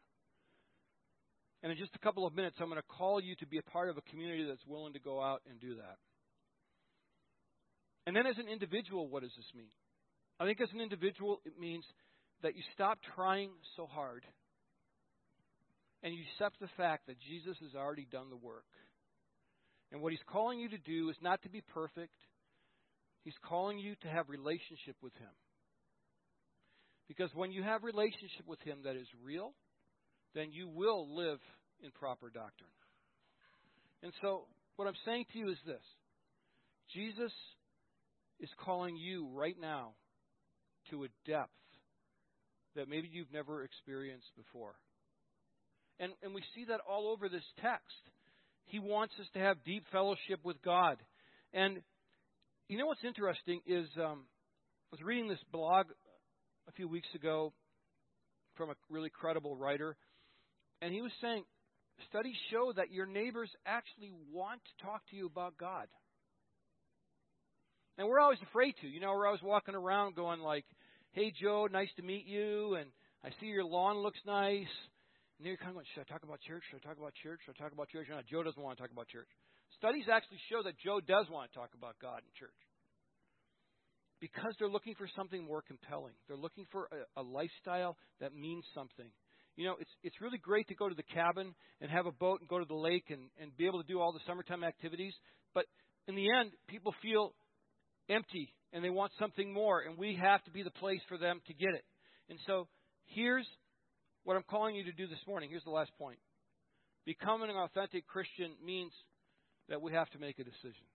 And 1.68 1.74
in 1.74 1.78
just 1.78 1.94
a 1.98 2.00
couple 2.00 2.26
of 2.26 2.34
minutes, 2.34 2.56
I'm 2.62 2.70
going 2.70 2.80
to 2.80 2.96
call 2.98 3.20
you 3.22 3.36
to 3.42 3.46
be 3.46 3.58
a 3.58 3.62
part 3.62 3.90
of 3.90 3.98
a 3.98 4.02
community 4.10 4.46
that's 4.48 4.66
willing 4.66 4.94
to 4.94 5.00
go 5.00 5.22
out 5.22 5.42
and 5.50 5.60
do 5.60 5.76
that. 5.76 5.98
And 8.06 8.16
then, 8.16 8.26
as 8.26 8.38
an 8.38 8.48
individual, 8.48 9.10
what 9.10 9.22
does 9.22 9.34
this 9.36 9.52
mean? 9.54 9.68
I 10.40 10.46
think 10.46 10.62
as 10.62 10.70
an 10.74 10.80
individual, 10.80 11.42
it 11.44 11.60
means 11.60 11.84
that 12.42 12.56
you 12.56 12.62
stop 12.74 13.00
trying 13.18 13.50
so 13.76 13.86
hard 13.86 14.24
and 16.04 16.14
you 16.14 16.22
accept 16.32 16.58
the 16.62 16.70
fact 16.78 17.08
that 17.08 17.20
Jesus 17.20 17.58
has 17.60 17.76
already 17.76 18.08
done 18.10 18.30
the 18.30 18.38
work. 18.38 18.64
And 19.92 20.02
what 20.02 20.14
he's 20.14 20.24
calling 20.26 20.62
you 20.62 20.70
to 20.70 20.78
do 20.78 21.10
is 21.10 21.18
not 21.22 21.42
to 21.42 21.50
be 21.50 21.60
perfect. 21.74 22.16
He's 23.26 23.36
calling 23.46 23.78
you 23.78 23.96
to 24.04 24.08
have 24.08 24.30
relationship 24.30 24.96
with 25.02 25.14
him. 25.16 25.36
Because 27.10 27.30
when 27.34 27.52
you 27.52 27.62
have 27.62 27.84
relationship 27.84 28.48
with 28.48 28.62
him 28.62 28.84
that 28.86 28.96
is 28.96 29.08
real, 29.22 29.52
then 30.38 30.52
you 30.52 30.68
will 30.68 31.16
live 31.16 31.40
in 31.84 31.92
proper 31.92 32.30
doctrine. 32.30 32.70
And 34.04 34.12
so 34.22 34.44
what 34.76 34.88
I'm 34.88 34.94
saying 35.06 35.26
to 35.34 35.40
you 35.40 35.50
is 35.50 35.58
this. 35.66 35.82
Jesus 36.94 37.32
is 38.40 38.50
calling 38.64 38.96
you 38.96 39.28
right 39.34 39.56
now 39.60 39.94
to 40.92 41.04
a 41.04 41.08
depth 41.26 41.50
that 42.76 42.88
maybe 42.88 43.10
you've 43.12 43.34
never 43.34 43.64
experienced 43.64 44.30
before. 44.38 44.76
And, 46.00 46.12
and 46.22 46.34
we 46.34 46.44
see 46.56 46.66
that 46.66 46.80
all 46.88 47.10
over 47.10 47.28
this 47.28 47.44
text. 47.62 47.84
He 48.66 48.80
wants 48.80 49.16
us 49.20 49.26
to 49.34 49.40
have 49.40 49.58
deep 49.66 49.84
fellowship 49.92 50.40
with 50.44 50.62
God. 50.62 50.98
And 51.54 51.82
you 52.70 52.78
know 52.78 52.86
what's 52.86 53.04
interesting 53.04 53.62
is 53.66 53.88
um, 53.98 54.26
I 54.92 54.96
was 54.96 55.02
reading 55.04 55.28
this 55.28 55.40
blog 55.52 55.88
a 56.68 56.72
few 56.74 56.88
weeks 56.88 57.08
ago 57.16 57.54
from 58.56 58.70
a 58.70 58.74
really 58.90 59.10
credible 59.10 59.56
writer, 59.56 59.96
and 60.82 60.94
he 60.94 61.02
was 61.02 61.12
saying 61.22 61.44
studies 62.10 62.36
show 62.52 62.72
that 62.76 62.92
your 62.92 63.06
neighbors 63.06 63.50
actually 63.66 64.12
want 64.32 64.62
to 64.64 64.86
talk 64.86 65.02
to 65.10 65.16
you 65.16 65.26
about 65.26 65.58
God. 65.58 65.88
And 67.98 68.08
we're 68.08 68.20
always 68.20 68.42
afraid 68.50 68.76
to. 68.82 68.88
You 68.88 69.00
know, 69.00 69.10
we're 69.12 69.26
always 69.26 69.42
walking 69.42 69.74
around 69.74 70.16
going 70.16 70.40
like, 70.40 70.66
"Hey 71.12 71.32
Joe, 71.32 71.68
nice 71.72 71.90
to 71.96 72.04
meet 72.04 72.26
you," 72.26 72.76
and 72.76 72.92
I 73.24 73.32
see 73.40 73.48
your 73.48 73.64
lawn 73.64 73.98
looks 73.98 74.20
nice. 74.26 74.70
And 75.38 75.48
you're 75.48 75.58
kind 75.58 75.70
of 75.70 75.76
going, 75.76 75.86
"Should 75.94 76.02
I 76.02 76.12
talk 76.12 76.24
about 76.24 76.40
church? 76.42 76.64
Should 76.70 76.82
I 76.84 76.88
talk 76.88 76.98
about 76.98 77.14
church? 77.16 77.40
Should 77.46 77.56
I 77.60 77.64
talk 77.64 77.74
about 77.74 77.90
church?" 77.90 78.08
No, 78.10 78.22
Joe 78.30 78.44
doesn't 78.44 78.62
want 78.62 78.78
to 78.78 78.84
talk 78.84 78.92
about 78.92 79.08
church. 79.08 79.30
Studies 79.78 80.06
actually 80.10 80.40
show 80.50 80.62
that 80.64 80.78
Joe 80.78 81.00
does 81.00 81.30
want 81.30 81.52
to 81.52 81.58
talk 81.58 81.74
about 81.74 81.98
God 82.00 82.22
in 82.22 82.32
church 82.38 82.56
because 84.20 84.54
they're 84.58 84.70
looking 84.70 84.96
for 84.96 85.08
something 85.16 85.44
more 85.44 85.62
compelling. 85.62 86.14
They're 86.28 86.38
looking 86.38 86.66
for 86.72 86.90
a, 86.92 87.22
a 87.22 87.24
lifestyle 87.24 87.98
that 88.20 88.34
means 88.34 88.66
something. 88.74 89.10
You 89.58 89.66
know, 89.66 89.76
it's 89.80 89.92
it's 90.04 90.22
really 90.22 90.38
great 90.38 90.68
to 90.68 90.76
go 90.76 90.88
to 90.88 90.96
the 90.96 91.04
cabin 91.04 91.56
and 91.82 91.92
have 91.92 92.06
a 92.06 92.12
boat 92.12 92.40
and 92.40 92.48
go 92.48 92.60
to 92.60 92.66
the 92.66 92.76
lake 92.76 93.06
and, 93.10 93.30
and 93.42 93.56
be 93.58 93.66
able 93.66 93.82
to 93.82 93.88
do 93.88 94.00
all 94.00 94.14
the 94.14 94.22
summertime 94.28 94.64
activities. 94.64 95.14
But 95.54 95.66
in 96.08 96.16
the 96.16 96.28
end, 96.40 96.52
people 96.68 96.94
feel 97.02 97.34
empty 98.08 98.54
and 98.72 98.84
they 98.84 98.90
want 98.90 99.12
something 99.20 99.52
more, 99.52 99.82
and 99.82 99.98
we 99.98 100.16
have 100.22 100.44
to 100.44 100.52
be 100.52 100.62
the 100.62 100.72
place 100.72 101.02
for 101.10 101.18
them 101.18 101.42
to 101.48 101.54
get 101.54 101.74
it. 101.74 101.84
And 102.30 102.38
so 102.46 102.68
here's 103.08 103.48
what 104.24 104.36
I'm 104.36 104.44
calling 104.44 104.76
you 104.76 104.84
to 104.84 104.92
do 104.92 105.08
this 105.08 105.20
morning. 105.28 105.50
Here's 105.50 105.64
the 105.64 105.72
last 105.72 105.92
point. 105.98 106.20
Becoming 107.06 107.50
an 107.50 107.56
authentic 107.56 108.06
Christian 108.06 108.52
means 108.64 108.92
that 109.70 109.82
we 109.82 109.94
have 109.94 110.10
to 110.12 110.20
make 110.20 110.38
a 110.38 110.44
decision. 110.44 110.86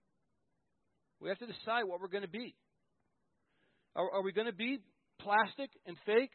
We 1.19 1.29
have 1.29 1.39
to 1.39 1.47
decide 1.47 1.83
what 1.85 1.99
we're 1.99 2.13
going 2.13 2.23
to 2.23 2.29
be. 2.29 2.55
Are, 3.95 4.09
are 4.11 4.21
we 4.21 4.31
going 4.31 4.47
to 4.47 4.53
be 4.53 4.79
plastic 5.19 5.71
and 5.85 5.97
fake? 6.05 6.31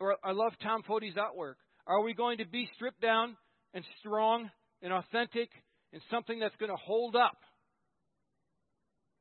Or 0.00 0.16
I 0.22 0.32
love 0.32 0.52
Tom 0.62 0.82
Foty's 0.86 1.14
artwork. 1.14 1.54
Are 1.86 2.02
we 2.02 2.14
going 2.14 2.38
to 2.38 2.46
be 2.46 2.68
stripped 2.74 3.00
down 3.00 3.36
and 3.74 3.84
strong 4.00 4.50
and 4.82 4.92
authentic 4.92 5.50
and 5.92 6.02
something 6.10 6.38
that's 6.38 6.56
going 6.56 6.70
to 6.70 6.76
hold 6.76 7.16
up? 7.16 7.36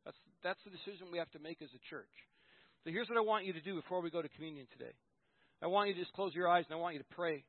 That's, 0.05 0.17
that's 0.43 0.59
the 0.63 0.71
decision 0.71 1.07
we 1.11 1.17
have 1.17 1.31
to 1.31 1.39
make 1.39 1.61
as 1.61 1.69
a 1.73 1.89
church. 1.89 2.05
So 2.83 2.91
here's 2.91 3.09
what 3.09 3.17
I 3.17 3.21
want 3.21 3.45
you 3.45 3.53
to 3.53 3.61
do 3.61 3.75
before 3.75 4.01
we 4.01 4.09
go 4.09 4.21
to 4.21 4.29
communion 4.29 4.67
today. 4.71 4.91
I 5.61 5.67
want 5.67 5.89
you 5.89 5.95
to 5.95 5.99
just 5.99 6.13
close 6.13 6.35
your 6.35 6.47
eyes 6.47 6.65
and 6.69 6.77
I 6.77 6.79
want 6.79 6.93
you 6.93 6.99
to 6.99 7.15
pray. 7.15 7.43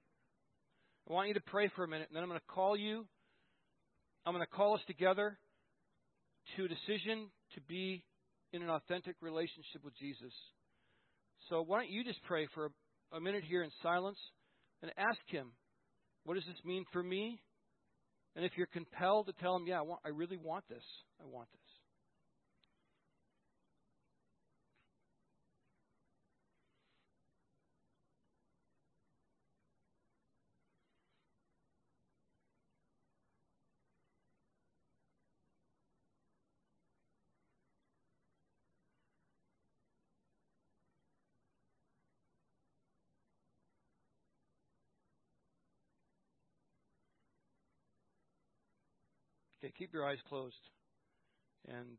I 1.09 1.13
want 1.13 1.29
you 1.29 1.35
to 1.35 1.41
pray 1.41 1.71
for 1.75 1.85
a 1.85 1.89
minute, 1.89 2.09
and 2.09 2.17
then 2.17 2.23
I'm 2.23 2.29
going 2.29 2.41
to 2.41 2.55
call 2.55 2.77
you. 2.77 3.07
I'm 4.27 4.35
going 4.35 4.45
to 4.45 4.51
call 4.51 4.75
us 4.75 4.81
together 4.87 5.39
to 6.57 6.65
a 6.65 6.69
decision 6.69 7.29
to 7.55 7.61
be 7.63 8.05
in 8.53 8.63
an 8.63 8.71
authentic 8.71 9.17
relationship 9.21 9.85
with 9.85 9.97
Jesus. 9.99 10.33
So 11.49 11.63
why 11.63 11.81
don't 11.81 11.91
you 11.91 12.05
just 12.05 12.23
pray 12.25 12.47
for 12.55 12.71
a 13.13 13.21
minute 13.21 13.45
here 13.49 13.63
in 13.63 13.71
silence 13.83 14.19
and 14.83 14.91
ask 14.97 15.19
Him, 15.27 15.53
what 16.25 16.35
does 16.35 16.45
this 16.45 16.65
mean 16.65 16.85
for 16.93 17.03
me? 17.03 17.41
And 18.37 18.45
if 18.45 18.53
you're 18.57 18.67
compelled 18.67 19.27
to 19.27 19.33
tell 19.41 19.57
Him, 19.57 19.67
yeah, 19.67 19.79
I, 19.79 19.83
want, 19.83 20.01
I 20.05 20.11
really 20.11 20.37
want 20.37 20.65
this, 20.69 20.85
I 21.21 21.25
want 21.27 21.49
this. 21.53 21.68
Okay, 49.59 49.73
keep 49.77 49.93
your 49.93 50.07
eyes 50.07 50.19
closed. 50.29 50.55
And 51.67 51.99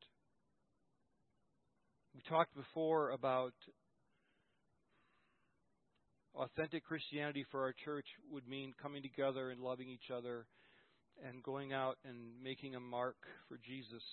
we 2.15 2.21
talked 2.29 2.55
before 2.55 3.11
about 3.11 3.53
authentic 6.35 6.85
Christianity 6.85 7.45
for 7.51 7.63
our 7.63 7.73
church 7.83 8.05
would 8.31 8.47
mean 8.47 8.73
coming 8.81 9.01
together 9.03 9.49
and 9.49 9.59
loving 9.59 9.89
each 9.89 10.09
other 10.15 10.45
and 11.27 11.43
going 11.43 11.73
out 11.73 11.97
and 12.05 12.15
making 12.41 12.75
a 12.75 12.79
mark 12.79 13.17
for 13.49 13.57
Jesus. 13.67 14.03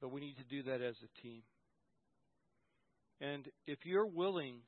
But 0.00 0.12
we 0.12 0.20
need 0.20 0.36
to 0.36 0.44
do 0.44 0.62
that 0.70 0.80
as 0.80 0.94
a 1.02 1.22
team. 1.22 1.42
And 3.20 3.48
if 3.66 3.78
you're 3.84 4.06
willing 4.06 4.58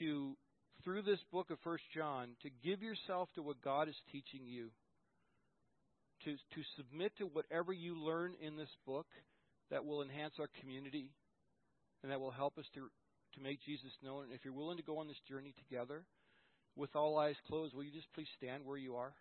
to, 0.00 0.36
through 0.82 1.02
this 1.02 1.20
book 1.30 1.50
of 1.50 1.58
First 1.62 1.84
John, 1.94 2.30
to 2.42 2.50
give 2.64 2.82
yourself 2.82 3.28
to 3.36 3.42
what 3.42 3.62
God 3.62 3.88
is 3.88 3.94
teaching 4.10 4.46
you, 4.46 4.70
to, 6.24 6.32
to 6.32 6.62
submit 6.76 7.12
to 7.18 7.24
whatever 7.24 7.72
you 7.72 7.96
learn 7.96 8.34
in 8.40 8.56
this 8.56 8.70
book 8.86 9.06
that 9.70 9.84
will 9.84 10.02
enhance 10.02 10.34
our 10.38 10.48
community 10.60 11.10
and 12.02 12.12
that 12.12 12.20
will 12.20 12.30
help 12.30 12.58
us 12.58 12.66
to, 12.74 12.80
to 13.34 13.40
make 13.40 13.60
Jesus 13.64 13.90
known. 14.02 14.24
And 14.24 14.32
if 14.32 14.40
you're 14.44 14.54
willing 14.54 14.76
to 14.76 14.82
go 14.82 14.98
on 14.98 15.08
this 15.08 15.20
journey 15.28 15.54
together 15.68 16.02
with 16.76 16.94
all 16.94 17.18
eyes 17.18 17.36
closed, 17.46 17.74
will 17.74 17.84
you 17.84 17.92
just 17.92 18.12
please 18.14 18.28
stand 18.36 18.64
where 18.64 18.76
you 18.76 18.96
are? 18.96 19.12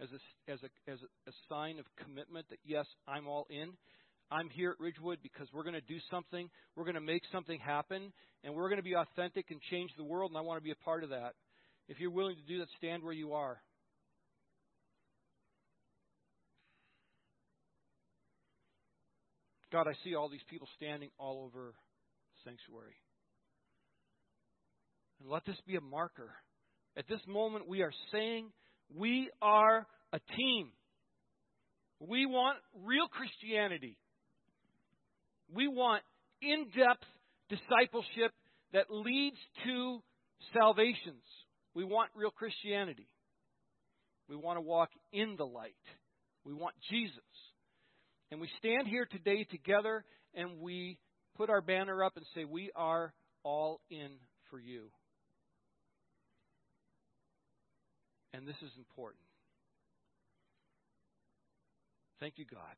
As 0.00 0.08
a, 0.10 0.52
as 0.52 0.58
a, 0.62 0.90
as 0.90 0.98
a, 1.00 1.30
a 1.30 1.32
sign 1.48 1.78
of 1.78 1.84
commitment 2.02 2.46
that, 2.50 2.58
yes, 2.64 2.86
I'm 3.06 3.28
all 3.28 3.46
in. 3.50 3.72
I'm 4.30 4.48
here 4.50 4.70
at 4.70 4.80
Ridgewood 4.80 5.18
because 5.22 5.46
we're 5.52 5.62
going 5.62 5.74
to 5.74 5.80
do 5.80 5.98
something. 6.10 6.48
We're 6.74 6.84
going 6.84 6.94
to 6.94 7.00
make 7.00 7.22
something 7.30 7.60
happen. 7.60 8.12
And 8.42 8.54
we're 8.54 8.68
going 8.68 8.78
to 8.78 8.84
be 8.84 8.96
authentic 8.96 9.50
and 9.50 9.60
change 9.70 9.90
the 9.96 10.04
world. 10.04 10.30
And 10.30 10.38
I 10.38 10.40
want 10.40 10.58
to 10.58 10.64
be 10.64 10.72
a 10.72 10.84
part 10.84 11.04
of 11.04 11.10
that. 11.10 11.34
If 11.88 12.00
you're 12.00 12.10
willing 12.10 12.36
to 12.36 12.42
do 12.42 12.58
that, 12.58 12.68
stand 12.78 13.02
where 13.02 13.12
you 13.12 13.34
are. 13.34 13.58
God, 19.74 19.88
I 19.88 19.94
see 20.04 20.14
all 20.14 20.28
these 20.28 20.38
people 20.48 20.68
standing 20.76 21.10
all 21.18 21.44
over 21.44 21.74
sanctuary. 22.44 22.94
And 25.20 25.28
let 25.28 25.44
this 25.44 25.56
be 25.66 25.74
a 25.74 25.80
marker. 25.80 26.30
At 26.96 27.08
this 27.08 27.18
moment, 27.26 27.66
we 27.66 27.82
are 27.82 27.90
saying 28.12 28.52
we 28.96 29.30
are 29.42 29.84
a 30.12 30.20
team. 30.36 30.68
We 31.98 32.24
want 32.24 32.58
real 32.84 33.08
Christianity. 33.08 33.98
We 35.52 35.66
want 35.66 36.04
in 36.40 36.66
depth 36.66 37.02
discipleship 37.48 38.30
that 38.74 38.84
leads 38.90 39.38
to 39.66 39.98
salvations. 40.56 41.26
We 41.74 41.82
want 41.82 42.10
real 42.14 42.30
Christianity. 42.30 43.08
We 44.28 44.36
want 44.36 44.56
to 44.56 44.60
walk 44.60 44.90
in 45.12 45.34
the 45.36 45.46
light. 45.46 45.74
We 46.44 46.52
want 46.54 46.76
Jesus. 46.88 47.18
And 48.34 48.40
we 48.40 48.50
stand 48.58 48.88
here 48.88 49.06
today 49.08 49.44
together 49.44 50.04
and 50.34 50.58
we 50.60 50.98
put 51.36 51.50
our 51.50 51.60
banner 51.60 52.02
up 52.02 52.16
and 52.16 52.26
say, 52.34 52.44
We 52.44 52.72
are 52.74 53.14
all 53.44 53.80
in 53.90 54.10
for 54.50 54.58
you. 54.58 54.90
And 58.32 58.44
this 58.44 58.56
is 58.56 58.72
important. 58.76 59.22
Thank 62.18 62.34
you, 62.38 62.44
God. 62.44 62.74